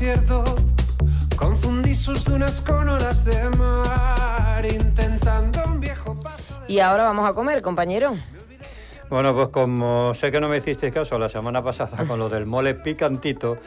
Desierto. 0.10 0.44
Confundí 1.36 1.94
sus 1.94 2.26
dunas 2.26 2.62
con 2.62 2.90
olas 2.90 3.24
de 3.26 3.50
mar, 3.50 4.66
intentando 4.66 5.62
un 5.66 5.80
viejo 5.80 6.20
paso 6.20 6.60
de... 6.62 6.74
Y 6.74 6.80
ahora 6.80 7.04
vamos 7.04 7.30
a 7.30 7.34
comer, 7.34 7.62
compañero. 7.62 8.16
Bueno, 9.10 9.34
pues 9.34 9.50
como 9.50 10.14
sé 10.16 10.32
que 10.32 10.40
no 10.40 10.50
me 10.50 10.58
hicisteis 10.58 10.94
caso 10.94 11.18
la 11.18 11.30
semana 11.30 11.62
pasada 11.62 12.06
con 12.08 12.20
lo 12.20 12.30
del 12.30 12.46
mole 12.46 12.74
picantito, 12.74 13.58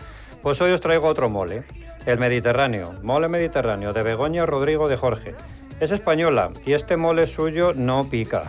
pues 0.42 0.60
hoy 0.60 0.72
os 0.72 0.80
traigo 0.80 1.08
otro 1.08 1.30
mole, 1.30 1.62
el 2.06 2.18
Mediterráneo, 2.18 2.94
mole 3.02 3.28
Mediterráneo 3.28 3.92
de 3.92 4.02
Begoña 4.02 4.44
Rodrigo 4.44 4.88
de 4.88 4.96
Jorge. 4.96 5.34
Es 5.80 5.90
española 5.90 6.50
y 6.64 6.74
este 6.74 6.96
mole 6.96 7.26
suyo 7.26 7.72
no 7.74 8.08
pica. 8.08 8.44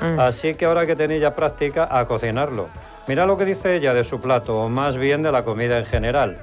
Mm. 0.00 0.18
Así 0.18 0.54
que 0.54 0.64
ahora 0.66 0.86
que 0.86 0.96
tenéis 0.96 1.22
ya 1.22 1.34
práctica 1.34 1.88
a 1.90 2.04
cocinarlo. 2.06 2.68
Mira 3.06 3.26
lo 3.26 3.36
que 3.36 3.44
dice 3.44 3.76
ella 3.76 3.94
de 3.94 4.02
su 4.02 4.20
plato, 4.20 4.56
o 4.56 4.68
más 4.68 4.96
bien 4.96 5.22
de 5.22 5.30
la 5.30 5.44
comida 5.44 5.78
en 5.78 5.84
general. 5.86 6.38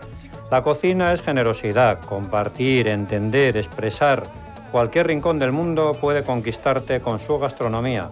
La 0.51 0.61
cocina 0.63 1.13
es 1.13 1.21
generosidad, 1.21 2.01
compartir, 2.01 2.89
entender, 2.89 3.55
expresar. 3.55 4.23
Cualquier 4.69 5.07
rincón 5.07 5.39
del 5.39 5.53
mundo 5.53 5.93
puede 5.93 6.25
conquistarte 6.25 6.99
con 6.99 7.21
su 7.21 7.39
gastronomía 7.39 8.09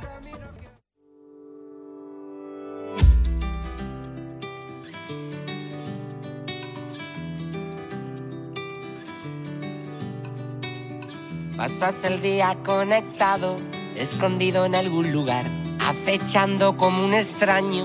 Pasas 11.59 12.03
el 12.05 12.23
día 12.23 12.55
conectado, 12.65 13.59
escondido 13.95 14.65
en 14.65 14.75
algún 14.75 15.13
lugar, 15.13 15.45
acechando 15.87 16.79
como 16.79 17.05
un 17.05 17.13
extraño, 17.13 17.85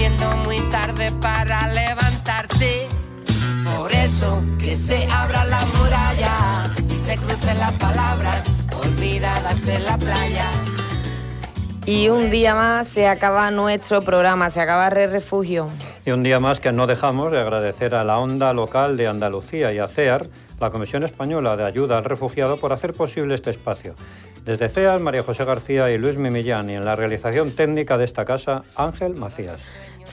Haciendo 0.00 0.34
muy 0.46 0.58
tarde 0.70 1.12
para 1.20 1.68
levantarte. 1.68 2.88
Por 3.76 3.92
eso 3.92 4.42
que 4.58 4.74
se 4.74 5.04
abra 5.04 5.44
la 5.44 5.60
muralla 5.66 6.72
y 6.90 6.94
se 6.94 7.18
crucen 7.18 7.58
las 7.58 7.72
palabras 7.72 8.46
olvidadas 8.82 9.68
en 9.68 9.84
la 9.84 9.98
playa. 9.98 10.46
Y 11.84 12.08
un 12.08 12.30
día 12.30 12.54
más 12.54 12.88
se 12.88 13.08
acaba 13.08 13.50
nuestro 13.50 14.00
programa, 14.00 14.48
se 14.48 14.62
acaba 14.62 14.88
Re 14.88 15.06
Refugio. 15.06 15.68
Y 16.06 16.12
un 16.12 16.22
día 16.22 16.40
más 16.40 16.60
que 16.60 16.72
no 16.72 16.86
dejamos 16.86 17.30
de 17.30 17.38
agradecer 17.38 17.94
a 17.94 18.02
la 18.02 18.18
Onda 18.18 18.54
Local 18.54 18.96
de 18.96 19.06
Andalucía 19.06 19.70
y 19.70 19.80
a 19.80 19.86
CEAR, 19.86 20.28
la 20.60 20.70
Comisión 20.70 21.02
Española 21.02 21.58
de 21.58 21.64
Ayuda 21.64 21.98
al 21.98 22.04
Refugiado, 22.04 22.56
por 22.56 22.72
hacer 22.72 22.94
posible 22.94 23.34
este 23.34 23.50
espacio. 23.50 23.96
Desde 24.46 24.70
CEAR, 24.70 24.98
María 25.00 25.22
José 25.22 25.44
García 25.44 25.90
y 25.90 25.98
Luis 25.98 26.16
Mimillán, 26.16 26.70
y 26.70 26.74
en 26.74 26.86
la 26.86 26.96
realización 26.96 27.54
técnica 27.54 27.98
de 27.98 28.06
esta 28.06 28.24
casa, 28.24 28.62
Ángel 28.76 29.14
Macías. 29.14 29.60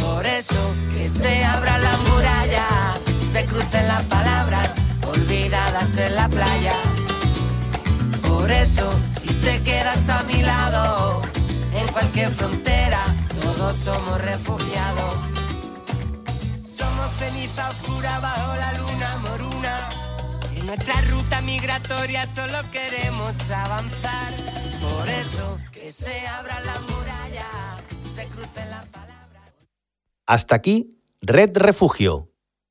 Por 0.00 0.24
eso 0.26 0.54
que 0.92 1.08
se 1.08 1.39
olvidadas 5.30 5.96
en 5.96 6.14
la 6.16 6.28
playa. 6.28 6.74
Por 8.22 8.50
eso 8.50 8.90
si 9.16 9.28
te 9.34 9.62
quedas 9.62 10.08
a 10.08 10.24
mi 10.24 10.42
lado 10.42 11.22
en 11.72 11.86
cualquier 11.92 12.34
frontera 12.34 13.00
todos 13.40 13.78
somos 13.78 14.20
refugiados. 14.22 15.14
Somos 16.64 17.14
ceniza 17.16 17.70
oscura 17.70 18.18
bajo 18.18 18.56
la 18.56 18.72
luna 18.78 19.16
moruna. 19.18 19.88
En 20.56 20.66
nuestra 20.66 21.00
ruta 21.02 21.40
migratoria 21.42 22.28
solo 22.28 22.58
queremos 22.72 23.38
avanzar. 23.50 24.32
Por 24.80 25.08
eso 25.08 25.58
que 25.70 25.92
se 25.92 26.26
abra 26.26 26.58
la 26.60 26.80
muralla 26.80 27.46
se 28.12 28.26
crucen 28.26 28.68
las 28.68 28.86
palabras. 28.86 29.44
Hasta 30.26 30.56
aquí, 30.56 30.98
Red 31.20 31.56
Refugio, 31.56 32.29